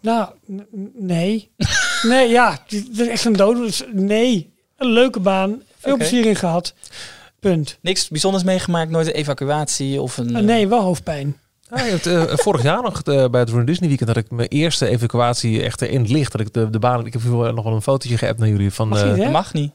[0.00, 0.28] Nou,
[0.94, 1.50] nee.
[2.02, 3.86] nee, ja, dit is echt een dood.
[3.92, 5.62] Nee, een leuke baan.
[5.78, 6.74] Veel plezier in gehad.
[7.40, 7.78] Punt.
[7.80, 10.36] Niks bijzonders meegemaakt, nooit een evacuatie of een...
[10.36, 11.36] Eh, nee, wel hoofdpijn.
[11.70, 14.30] Ja, je hebt, eh, vorig jaar nog eh, bij het Walt Disney Weekend had ik
[14.30, 16.32] mijn eerste evacuatie echt in het licht.
[16.32, 18.88] Dat ik de, de baan, ik heb nog wel een fotootje geappt naar jullie van.
[18.88, 19.22] Mag eh, niet, hè?
[19.22, 19.72] Dat mag niet.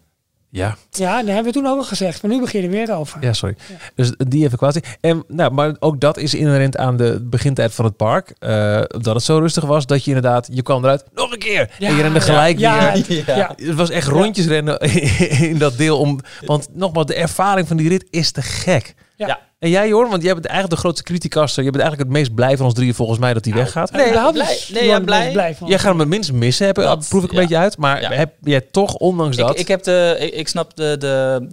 [0.52, 2.22] Ja, Ja, dat hebben we toen ook al gezegd.
[2.22, 3.24] Maar nu begin je er weer over.
[3.24, 3.56] ja, sorry.
[3.96, 4.84] Dus die evacuatie.
[5.02, 8.34] En, nou, maar ook dat is inherent aan de begintijd van het park.
[8.40, 11.70] eh, dat het zo rustig was dat je inderdaad, je kwam eruit, nog een keer.
[11.80, 13.24] en je rende gelijk ja, weer.
[13.26, 13.54] ja, ja.
[13.56, 14.80] Het was echt rondjes rennen
[15.50, 16.00] in dat deel.
[16.00, 18.94] Om, want nogmaals, de ervaring van die rit is te gek.
[19.16, 19.40] Ja.
[19.60, 19.66] Ja.
[19.68, 21.64] En jij hoor, want jij bent eigenlijk de grootste criticaster.
[21.64, 23.92] Je bent eigenlijk het meest blij van ons drieën volgens mij dat hij weggaat.
[23.92, 25.32] Nee, daar blij- blij, nee, ja, blij.
[25.32, 25.68] blij van.
[25.68, 27.42] Jij gaat hem het minst missen, heb, Dat, proef ik een ja.
[27.42, 27.78] beetje uit.
[27.78, 28.12] Maar Ja.
[28.12, 29.50] heb jij toch, ondanks dat...
[29.50, 31.48] Ik, ik, heb de, ik, ik snap de, de,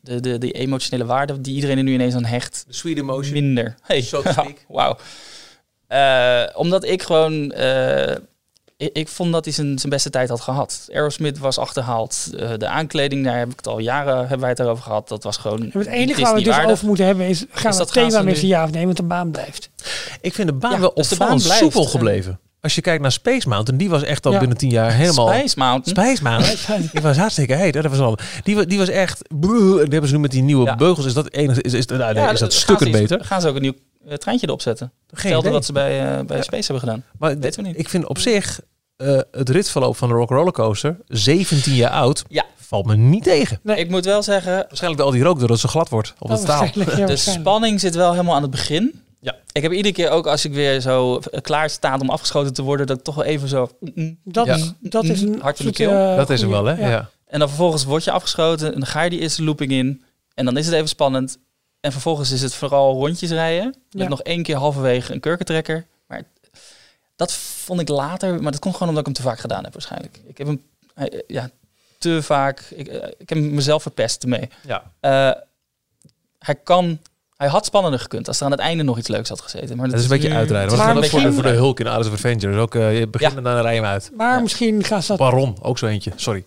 [0.00, 2.64] de, de, de emotionele waarde die iedereen er nu ineens aan hecht.
[2.68, 3.32] sweet emotion.
[3.32, 3.74] Minder.
[3.82, 4.00] Hey.
[4.02, 4.64] So to speak.
[4.68, 4.96] Wauw.
[5.86, 7.50] Eh, omdat ik gewoon...
[7.52, 8.16] eh,
[8.92, 10.88] ik, vond dat hij zijn, zijn beste tijd had gehad.
[10.92, 12.30] Aerosmith was achterhaald.
[12.38, 15.08] Eh, de aankleding, daar heb ik het al jaren hebben wij het erover gehad.
[15.08, 15.60] Dat was gewoon.
[15.72, 16.70] En het enige waar we het dus Disney-waardig.
[16.72, 17.44] over moeten hebben is...
[17.50, 18.84] gaan Is we het thema nu- ja of nee?
[18.84, 19.70] Want de baan blijft.
[20.20, 21.62] Ik vind de baan Ja, wel dus de opvallend baan blijft.
[21.74, 22.38] soepel En- gebleven.
[22.60, 24.38] Als je kijkt naar Space Mountain, die was echt al Ja.
[24.38, 25.28] binnen tien jaar helemaal...
[25.28, 25.96] Space Mountain.
[26.06, 26.88] Space Mountain.
[26.92, 27.74] die was hartstikke heet.
[27.74, 27.82] hè.
[27.82, 29.22] Dat was al, die, die was echt...
[29.28, 29.50] brrr.
[29.70, 30.76] En die hebben ze nu met die nieuwe Ja.
[30.76, 31.06] beugels.
[31.06, 33.24] Is dat, enig, is, is, nou, nee, Ja, is dat gaan stukken iets- beter?
[33.24, 33.74] Gaan ze ook een nieuw
[34.08, 34.86] eh, treintje erop zetten?
[35.06, 35.52] Geen Hetzelfde idee.
[35.52, 37.04] wat ze bij, eh, bij Space hebben gedaan.
[37.18, 37.78] Maar weten we niet.
[37.78, 38.60] ik vind op zich
[38.96, 42.44] eh, het ritverloop van de Rock Roller Coaster, 17 jaar oud, Ja.
[42.56, 43.58] valt me niet tegen.
[43.62, 43.76] Nee.
[43.76, 46.28] Ik moet wel zeggen, Waarschijnlijk door al die rook doordat het zo glad wordt op
[46.28, 46.68] het Oh, staal.
[46.96, 49.02] ja, de spanning zit wel helemaal aan het begin.
[49.20, 49.36] Ja.
[49.52, 52.86] Ik heb iedere keer ook als ik weer zo klaar sta om afgeschoten te worden,
[52.86, 53.70] dat ik toch wel even zo.
[54.24, 54.58] Dat, Ja.
[54.80, 55.90] dat is een Hart in de absolute, keel.
[55.90, 56.88] eh, Dat is hem wel, hè?
[56.90, 57.08] Ja.
[57.26, 60.02] En dan vervolgens word je afgeschoten en dan ga je die eerste looping in.
[60.34, 61.38] En dan is het even spannend.
[61.80, 63.64] En vervolgens is het vooral rondjes rijden.
[63.90, 64.08] Met Ja.
[64.08, 65.86] nog één keer halverwege een kurkentrekker.
[67.16, 68.42] Dat vond ik later.
[68.42, 70.20] Maar dat komt gewoon omdat ik hem te vaak gedaan heb waarschijnlijk.
[70.26, 70.62] Ik heb hem
[70.94, 71.50] eh, ja,
[71.98, 72.60] te vaak.
[72.60, 74.48] Ik, eh, ik heb mezelf verpest ermee.
[74.66, 74.82] Ja.
[75.00, 75.30] Eh,
[76.38, 76.98] hij kan.
[77.36, 79.76] Hij had spannender gekund als er aan het einde nog iets leuks had gezeten.
[79.76, 80.68] Maar Dat is een beetje uitrijden.
[80.70, 82.14] het Maar is dat een is voor de, beetje voor de Hulk in Alice of
[82.14, 82.52] Adventure.
[82.52, 83.36] Dus ook, eh, je begint Ja.
[83.38, 84.10] en dan rij je hem uit.
[84.16, 85.18] Maar misschien gaan ze dat...
[85.18, 86.12] Baron, ook zo eentje.
[86.16, 86.44] Sorry.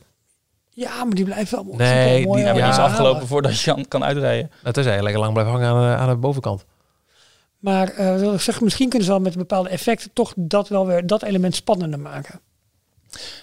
[0.73, 1.77] Ja, maar die blijft wel mooi.
[1.77, 2.83] Nee, mooi die- Ja, maar die is Ja.
[2.83, 4.51] afgelopen voordat je kan, uitrijden.
[4.61, 6.65] Nou, tenzij je lekker lang blijft hangen aan aan de bovenkant.
[7.59, 10.87] Maar eh, wil ik zeggen, misschien kunnen ze wel met bepaalde effecten toch dat wel
[10.87, 12.39] weer dat element spannender maken.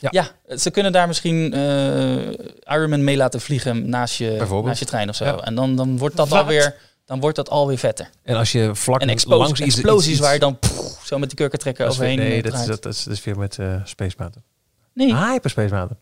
[0.01, 0.09] Ja.
[0.47, 0.57] Ja.
[0.57, 2.29] ze kunnen daar misschien eh
[2.77, 5.25] Iron Man mee laten vliegen naast je, naast je trein of zo.
[5.25, 5.37] Ja.
[5.41, 6.39] En dan, dan wordt dat Wat?
[6.41, 8.11] alweer, dan wordt dat alweer vetter.
[8.23, 9.75] En als je vlak En langs iets...
[9.75, 10.59] explosies iets- waar je dan
[11.05, 13.59] zo met die kurkentrekker overheen Nee, eh, dat is, dat, is, dat is weer met
[13.59, 14.45] eh Space Mountain.
[14.93, 16.01] Nee, Ah, Hyper Space Mountain.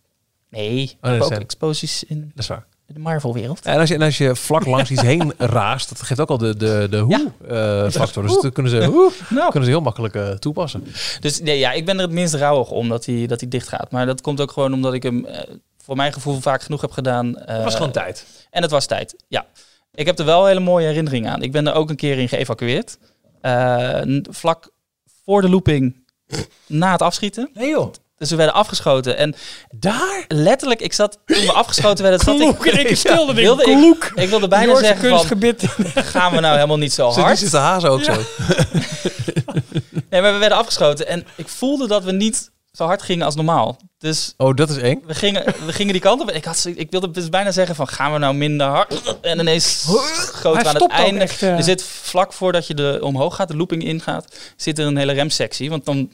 [0.48, 0.86] nee.
[0.86, 2.66] we hebben ook zijn- explosies in Dat is waar.
[2.86, 3.60] De Marvel-wereld.
[3.66, 6.38] En als je, en als je vlak langs iets heen raast, dat geeft ook al
[6.38, 8.22] de, de, de hoe-factor.
[8.22, 8.78] dus dat kunnen ze,
[9.28, 10.86] Nou, kunnen ze heel makkelijk eh, toepassen.
[11.20, 13.68] Dus nee, ja, ik ben er het minst rauwig om dat hij, dat hij dicht
[13.68, 13.90] gaat.
[13.90, 15.54] Maar dat komt ook gewoon omdat ik hem eh,
[15.84, 17.38] voor mijn gevoel vaak genoeg heb gedaan.
[17.38, 18.26] eh, Het was gewoon tijd.
[18.50, 19.46] En het was tijd, ja.
[19.94, 21.42] Ik heb er wel hele mooie herinneringen aan.
[21.42, 22.98] Ik ben er ook een keer in geëvacueerd.
[24.30, 24.70] Vlak
[25.24, 26.04] voor de looping,
[26.66, 27.50] na het afschieten.
[27.54, 27.92] Nee joh.
[28.22, 29.16] Dus we werden afgeschoten.
[29.16, 29.34] En
[29.70, 30.24] Daar?
[30.28, 32.88] letterlijk, ik zat, toen we afgeschoten werden, zat Kloek, ik...
[32.88, 36.92] ik stilde wilde ik, ik, wilde bijna Joorse zeggen van, gaan we nou helemaal niet
[36.92, 37.38] zo hard?
[37.38, 38.12] zit de hazen ook zo.
[40.10, 41.06] Nee, maar we werden afgeschoten.
[41.06, 43.76] En ik voelde dat we niet zo hard gingen als normaal.
[43.98, 45.02] Dus Oh, dat is eng.
[45.06, 46.30] we gingen, we gingen die kant op.
[46.30, 49.16] Ik, had, ik wilde dus bijna zeggen van, gaan we nou minder hard?
[49.20, 49.84] En ineens
[50.32, 51.20] groot aan het einde.
[51.20, 51.56] echt, eh.
[51.56, 55.12] Er zit vlak voordat je de omhoog gaat, de looping ingaat, zit er een hele
[55.12, 55.70] remsectie.
[55.70, 56.10] Want dan,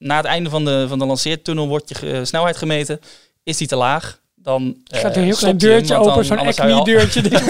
[0.00, 3.00] na het einde van de, van de lanceertunnel wordt je ge- snelheid gemeten.
[3.42, 4.18] Is die te laag?
[4.34, 7.22] Dan eh, gaat er een heel klein hem, deurtje open, zo'n acne-deurtje.
[7.22, 7.30] die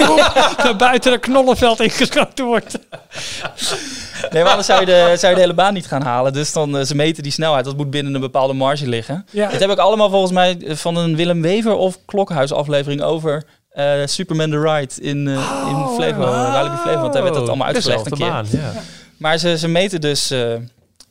[0.63, 2.79] naar buiten het knollenveld ingeschoten wordt.
[4.31, 6.33] Nee, maar anders zou je, de, zou je de hele baan niet gaan halen.
[6.33, 7.65] Dus dan, eh, ze meten die snelheid.
[7.65, 9.25] Dat moet binnen een bepaalde marge liggen.
[9.31, 9.49] Ja.
[9.49, 13.43] Dit heb ik allemaal volgens mij eh, van een Willem Wever of Klokhuis aflevering over
[13.69, 15.33] eh, Superman the Ride in, eh
[15.69, 17.01] in Flevo, uh, Walibi Flevo.
[17.01, 18.27] Want daar werd dat allemaal uitgelegd een keer.
[18.29, 18.73] baan, ja.
[19.17, 20.33] Maar ze, ze meten dus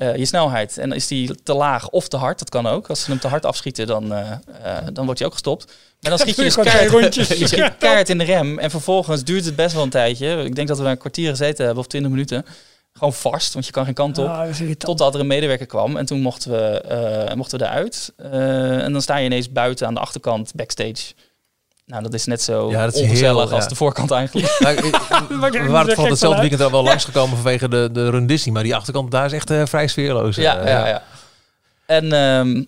[0.01, 0.79] eh, je snelheid.
[0.79, 2.89] En is die te laag of te hard, dat kan ook.
[2.89, 5.67] Als ze hem te hard afschieten, dan, eh, dan wordt hij ook gestopt.
[6.01, 8.59] Maar dan schiet je dus keihard, je schiet keihard in de rem.
[8.59, 10.45] En vervolgens duurt het best wel een tijdje.
[10.45, 12.45] Ik denk dat we een kwartier gezeten hebben of twintig minuten.
[12.93, 14.27] Gewoon vast, want je kan geen kant op.
[14.27, 14.51] Ah.
[14.79, 18.13] Totdat er een medewerker kwam en toen mochten we, mochten we eruit.
[18.83, 21.13] En dan sta je ineens buiten aan de achterkant, backstage.
[21.91, 23.69] Nou, dat is net zo Ja, dat is ongezellig heel, als ja.
[23.69, 24.57] de voorkant eigenlijk.
[24.59, 28.55] Nou, ik- we waren van hetzelfde weekend er wel langsgekomen vanwege de, de Run Disney.
[28.55, 30.37] Maar die achterkant daar is echt eh, vrij sfeerloos.
[30.37, 31.03] eh, ja, ja, ja.
[31.87, 32.65] En, ehm,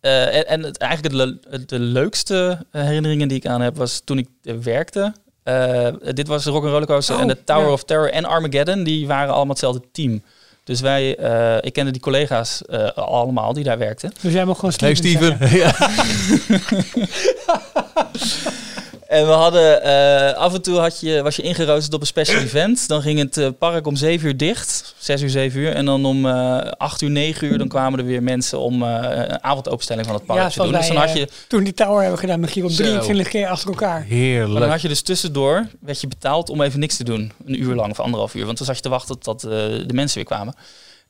[0.00, 4.00] eh, en, en het, eigenlijk het le- de leukste herinneringen die ik aan heb was
[4.04, 4.28] toen ik
[4.62, 5.12] werkte.
[5.42, 7.72] Eh, dit was Rock Rollercoaster Oh, en de Tower ja.
[7.72, 8.82] of Terror en Armageddon.
[8.84, 10.22] Die waren allemaal hetzelfde team.
[10.68, 14.12] Dus wij, eh, ik kende die collega's eh, allemaal die daar werkten.
[14.20, 15.48] Dus jij mag gewoon Hey Steven Steven.
[15.48, 15.58] zeggen.
[15.58, 15.74] Ja.
[19.08, 22.40] En we hadden eh, af en toe had je, was je ingeroosterd op een special
[22.40, 22.88] event.
[22.88, 24.94] Dan ging het eh, park om 7 uur dicht.
[24.98, 25.72] 6 uur, 7 uur.
[25.74, 28.88] En dan om eh 8 uur, 9 uur dan kwamen er weer mensen om eh,
[29.28, 30.72] een avondopenstelling van het park Ja, te doen.
[30.72, 32.66] Dus dan had je, Toen die tower hebben gedaan met Zo.
[32.68, 33.98] 23 keer achter elkaar.
[33.98, 34.70] maar dan Heerlijk.
[34.70, 37.32] had je dus tussendoor, werd je betaald om even niks te doen.
[37.46, 38.44] Een uur lang of anderhalf uur.
[38.44, 40.54] Want dan zat je te wachten tot eh, de mensen weer kwamen.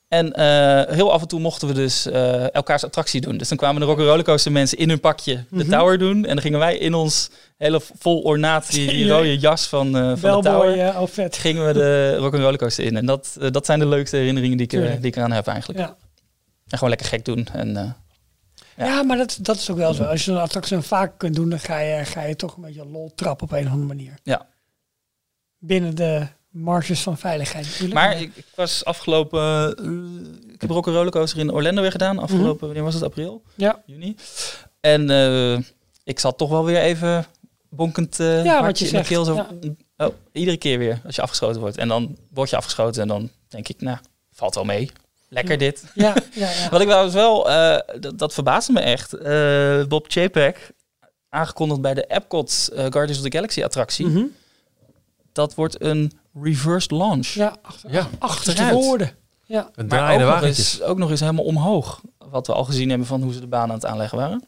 [0.09, 3.37] En eh, heel af en toe mochten we dus eh, elkaars attractie doen.
[3.37, 5.71] Dus dan kwamen de Rock'n'Rollercoaster mensen in hun pakje de Mhm.
[5.71, 6.17] tower doen.
[6.25, 9.15] En dan gingen wij in ons hele vol ornaat, die, die Ja.
[9.17, 10.79] rode jas van, eh van de tower.
[10.81, 11.37] eh, outfit.
[11.37, 12.97] gingen we de Rock'n'Rollercoaster in.
[12.97, 15.01] En dat, dat zijn de leukste herinneringen die ik, er- Tuurlijk.
[15.01, 15.79] die ik eraan heb eigenlijk.
[15.81, 15.97] Ja.
[16.69, 17.47] En gewoon lekker gek doen.
[17.53, 17.97] En, Ja.
[18.87, 19.03] Ja.
[19.03, 20.03] maar dat, dat is ook wel zo.
[20.05, 22.63] Als je zo'n attractie dan vaak kunt doen, dan ga je, ga je toch een
[22.63, 24.15] beetje lol trappen op een of andere manier.
[24.23, 24.47] Ja.
[25.59, 27.94] Binnen de marges van veiligheid natuurlijk.
[27.94, 29.76] maar ik, ik was afgelopen...
[29.76, 32.18] eh, ik heb Rock'n'Rollercoaster in Orlando weer gedaan.
[32.18, 33.03] Afgelopen, wanneer was het?
[33.03, 33.42] April?
[33.55, 33.82] Ja.
[33.86, 34.16] Juni?
[34.80, 35.59] En eh,
[36.05, 37.26] ik zat toch wel weer even
[37.68, 39.24] bonkend eh Ja, wat hartje je in de zegt, keel.
[39.24, 40.07] Zo, ja.
[40.07, 41.76] oh, iedere keer weer als je afgeschoten wordt.
[41.76, 43.99] En dan word je afgeschoten en dan denk ik, nou,
[44.32, 44.90] valt wel mee.
[45.28, 45.84] Lekker dit.
[45.94, 46.68] Ja, ja, ja.
[46.70, 47.44] Wat ik trouwens wel,
[48.01, 49.11] dat, dat verbaasde me echt.
[49.88, 50.70] Bob Chapek,
[51.28, 54.07] aangekondigd bij de Epcot Guardians of the Galaxy attractie.
[54.07, 54.24] Mhm.
[55.32, 56.12] Dat wordt een
[56.43, 57.26] reversed launch.
[57.26, 58.09] ja, achter, Ja.
[58.18, 59.11] achterstevoren.
[59.45, 59.59] Ja.
[59.61, 62.01] Een Maar ook draaiende nog, eens, ook nog eens helemaal omhoog.
[62.30, 64.45] Wat we al gezien hebben van hoe ze de baan aan het aanleggen waren.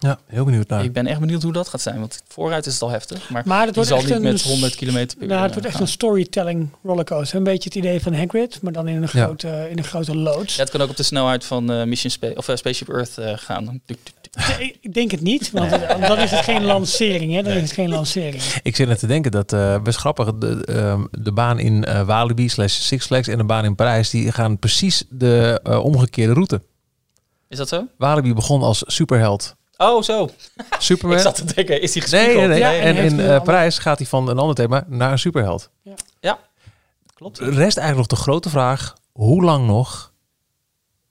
[0.00, 0.84] Ja, heel benieuwd naar.
[0.84, 2.00] Ik ben echt benieuwd hoe dat gaat zijn.
[2.00, 3.30] Want vooruit is het al heftig.
[3.30, 5.42] Maar, Maar het die wordt zal echt niet een, met 100 km per uur Nou,
[5.42, 5.82] het wordt echt gaan.
[5.82, 7.36] een storytelling rollercoaster.
[7.38, 9.24] Een beetje het idee van Hagrid, maar dan in een Ja.
[9.24, 10.54] grote, in een grote loods.
[10.56, 13.18] Ja, het kan ook op de snelheid van eh, Mission Spa of, eh, Spaceship Earth
[13.18, 13.80] eh, gaan.
[13.84, 14.14] Tuk, tuk,
[14.80, 15.70] ik denk het niet, want
[16.00, 17.32] dan is het geen lancering.
[17.32, 17.42] Hè?
[17.42, 18.42] Dan is het geen lancering.
[18.62, 20.34] Ik zit net te denken dat eh best grappig.
[20.34, 24.10] De, ehm, de baan in eh, Walibi slash Six Flags en de baan in Parijs
[24.10, 26.62] die gaan precies de eh, omgekeerde route.
[27.48, 27.84] Is dat zo?
[27.98, 30.28] Walibi begon als superheld Oh, zo.
[30.78, 31.16] Superman.
[31.16, 32.36] Ik zat te denken, is nee, gespiegeld?
[32.36, 32.58] nee, nee.
[32.58, 35.70] Ja, en in eh, ander- Parijs gaat hij van een ander thema naar een superheld.
[36.20, 36.38] Ja,
[37.14, 37.38] klopt.
[37.38, 40.07] Er rest eigenlijk nog de grote vraag: hoe lang nog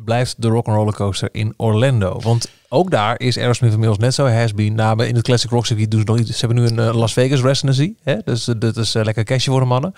[0.03, 2.19] blijft de Rock'n'Roller Coaster in Orlando?
[2.23, 4.75] Want ook daar is Aerosmith inmiddels net zo has-been.
[4.75, 6.37] Nou, in het Classic Rock Circuit doen ze nog iets.
[6.39, 7.93] Ze hebben nu een eh, Las Vegas residency.
[8.03, 8.15] Hè?
[8.23, 9.93] Dus eh, dat is eh, lekker cashje voor de mannen.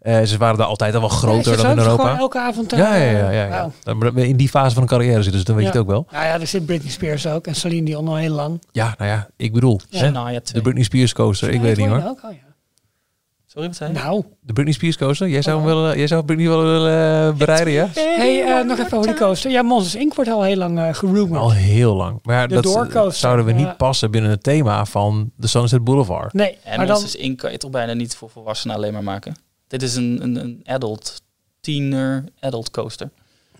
[0.00, 2.18] Eh, ze waren daar altijd al wel groter dan in Europa.
[2.18, 2.70] Elke avond.
[2.70, 3.30] Ja, daar, ja, ja.
[3.30, 4.10] ja, ja.
[4.14, 6.06] In die fase van een carrière zitten, dus dan weet je het ook wel.
[6.10, 8.62] Nou ja, er zit Britney Spears ook en Celine Dion al heel lang.
[8.72, 9.80] Ja, nou ja, ik bedoel.
[9.90, 10.62] hè, Shania de 2.
[10.62, 12.20] Britney Spears coaster, ik weet het niet hoor ook.
[13.52, 13.98] Sorry, wat zei je?
[13.98, 17.36] Nou, De Britney Spears coaster, jij zou, hem willen, jij zou Britney wel willen eh,
[17.36, 17.88] bereiden, ja?
[17.94, 19.50] hey, eh, nog even over die coaster.
[19.50, 20.14] Ja, Monsters Inc.
[20.14, 21.40] wordt al heel lang gerumord.
[21.40, 22.18] Al heel lang.
[22.22, 25.84] Maar ja, De dat doorcoaster, zouden we niet passen binnen het thema van de Sunset
[25.84, 26.32] Boulevard.
[26.32, 26.96] Nee, En maar dan...
[27.00, 27.38] Monsters Inc.
[27.38, 29.36] kan je toch bijna niet voor volwassenen alleen maar maken.
[29.66, 31.22] Dit is een, een, een adult,
[31.60, 33.10] tiener adult coaster.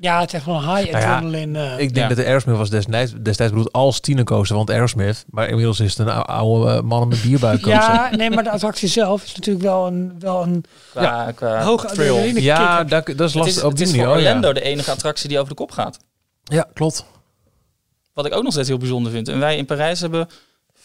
[0.03, 1.59] Ja, het is echt wel een high Nou ja, adrenaline.
[1.59, 1.73] eh.
[1.73, 2.09] Ik denk Ja.
[2.09, 5.25] dat de Aerosmith was destijds, destijds bedoeld als tienercoaster, want Aerosmith.
[5.31, 8.51] Maar inmiddels is het een ou- oude eh, mannen met bierbuik ja, nee, maar de
[8.51, 13.17] attractie zelf is natuurlijk wel een, wel een Qua, qua hoge Ja, dat, dat is
[13.17, 14.07] Het lastig is, op het die is voor.
[14.07, 14.27] Oh, ja.
[14.29, 15.99] Orlando de enige attractie die over de kop gaat.
[16.45, 17.05] Ja, klopt.
[18.15, 19.29] Wat ik ook nog steeds heel bijzonder vind.
[19.29, 20.29] En wij in Parijs hebben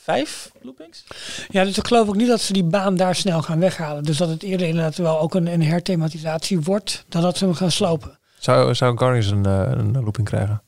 [0.04, 1.04] vijf loopings.
[1.50, 4.04] Ja, dus ik geloof ook niet dat ze die baan daar snel gaan weghalen.
[4.04, 7.54] Dus dat het eerder inderdaad wel ook een, een herthematisatie wordt, dan dat ze hem
[7.54, 8.17] gaan slopen.
[8.40, 10.62] Zou, zou Guardians een, eh, een looping krijgen?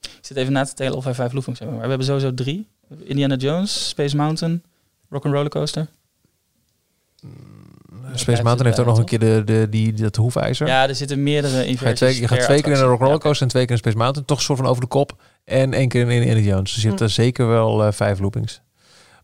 [0.00, 1.76] Ik zit even na te tellen of wij vijf loopings hebben.
[1.78, 2.68] Maar we hebben sowieso drie.
[3.04, 4.62] Indiana Jones, Space Mountain,
[5.10, 5.86] Rock'n'Roller Coaster.
[8.14, 10.66] Space Mountain heeft ook nog een keer de, de, die, dat hoefijzer.
[10.66, 11.98] Ja, er zitten meerdere Ga je, inversies.
[11.98, 12.84] twee, je gaat twee keer in een.
[12.84, 14.26] Rock'n'Roller Coaster en twee keer in Space Mountain.
[14.26, 15.22] Toch een soort van over de kop.
[15.44, 16.72] En één keer in Indiana Jones.
[16.72, 18.60] Dus je hebt er zeker wel eh, vijf loopings.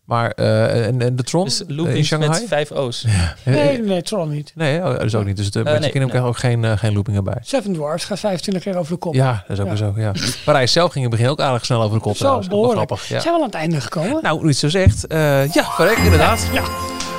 [0.05, 2.39] Maar, eh, en, en de Tron Dus eh, in Shanghai?
[2.39, 3.03] met vijf O's.
[3.05, 3.13] Eh,
[3.53, 4.51] Nee, nee, Tron niet.
[4.55, 5.37] Nee, oh, dat is ook niet.
[5.37, 6.21] Dus de Magic nee, Kingdom nee.
[6.21, 7.37] krijgt ook geen, geen looping erbij.
[7.41, 9.13] Seven Dwarfs gaat 25 keer over de kop.
[9.13, 9.93] Ja, dat is ook Ja.
[9.93, 10.21] weer zo.
[10.29, 10.33] Ja.
[10.45, 12.13] Parijs zelf ging in het begin ook aardig snel over de kop.
[12.13, 12.45] Zo, trouwens.
[12.47, 12.87] Ook wel behoorlijk.
[12.87, 13.07] grappig.
[13.09, 13.19] Ja.
[13.19, 14.19] Zijn we al aan het einde gekomen?
[14.21, 15.07] Nou, hoe het zo zegt.
[15.07, 16.47] eh, ja, verrek, inderdaad.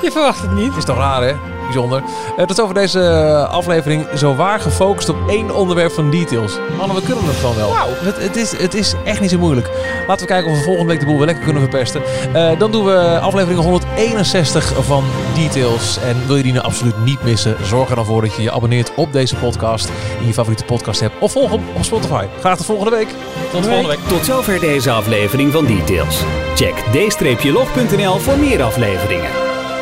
[0.01, 0.75] Je verwacht het niet.
[0.77, 1.33] Is toch raar, hè?
[1.65, 2.03] Bijzonder.
[2.37, 6.57] Eh, tot over deze eh, aflevering zo waar gefocust op één onderwerp van details.
[6.77, 7.73] Mannen, we kunnen het gewoon wel.
[7.75, 9.69] Het, het, is, het is echt niet zo moeilijk.
[10.07, 12.01] Laten we kijken of we volgende week de boel weer lekker kunnen verpesten.
[12.33, 15.03] Eh, dan doen we aflevering 161 van
[15.35, 15.99] Details.
[15.99, 17.55] En wil je die nou absoluut niet missen?
[17.63, 19.89] Zorg er dan voor dat je je abonneert op deze podcast
[20.19, 21.13] in je favoriete podcast hebt.
[21.19, 22.25] Of volg hem op Spotify.
[22.39, 23.07] Graag tot volgende week.
[23.51, 23.99] Tot volgende week.
[24.07, 26.21] Tot zover deze aflevering van Details.
[26.55, 29.44] Check d-log.nl voor meer afleveringen.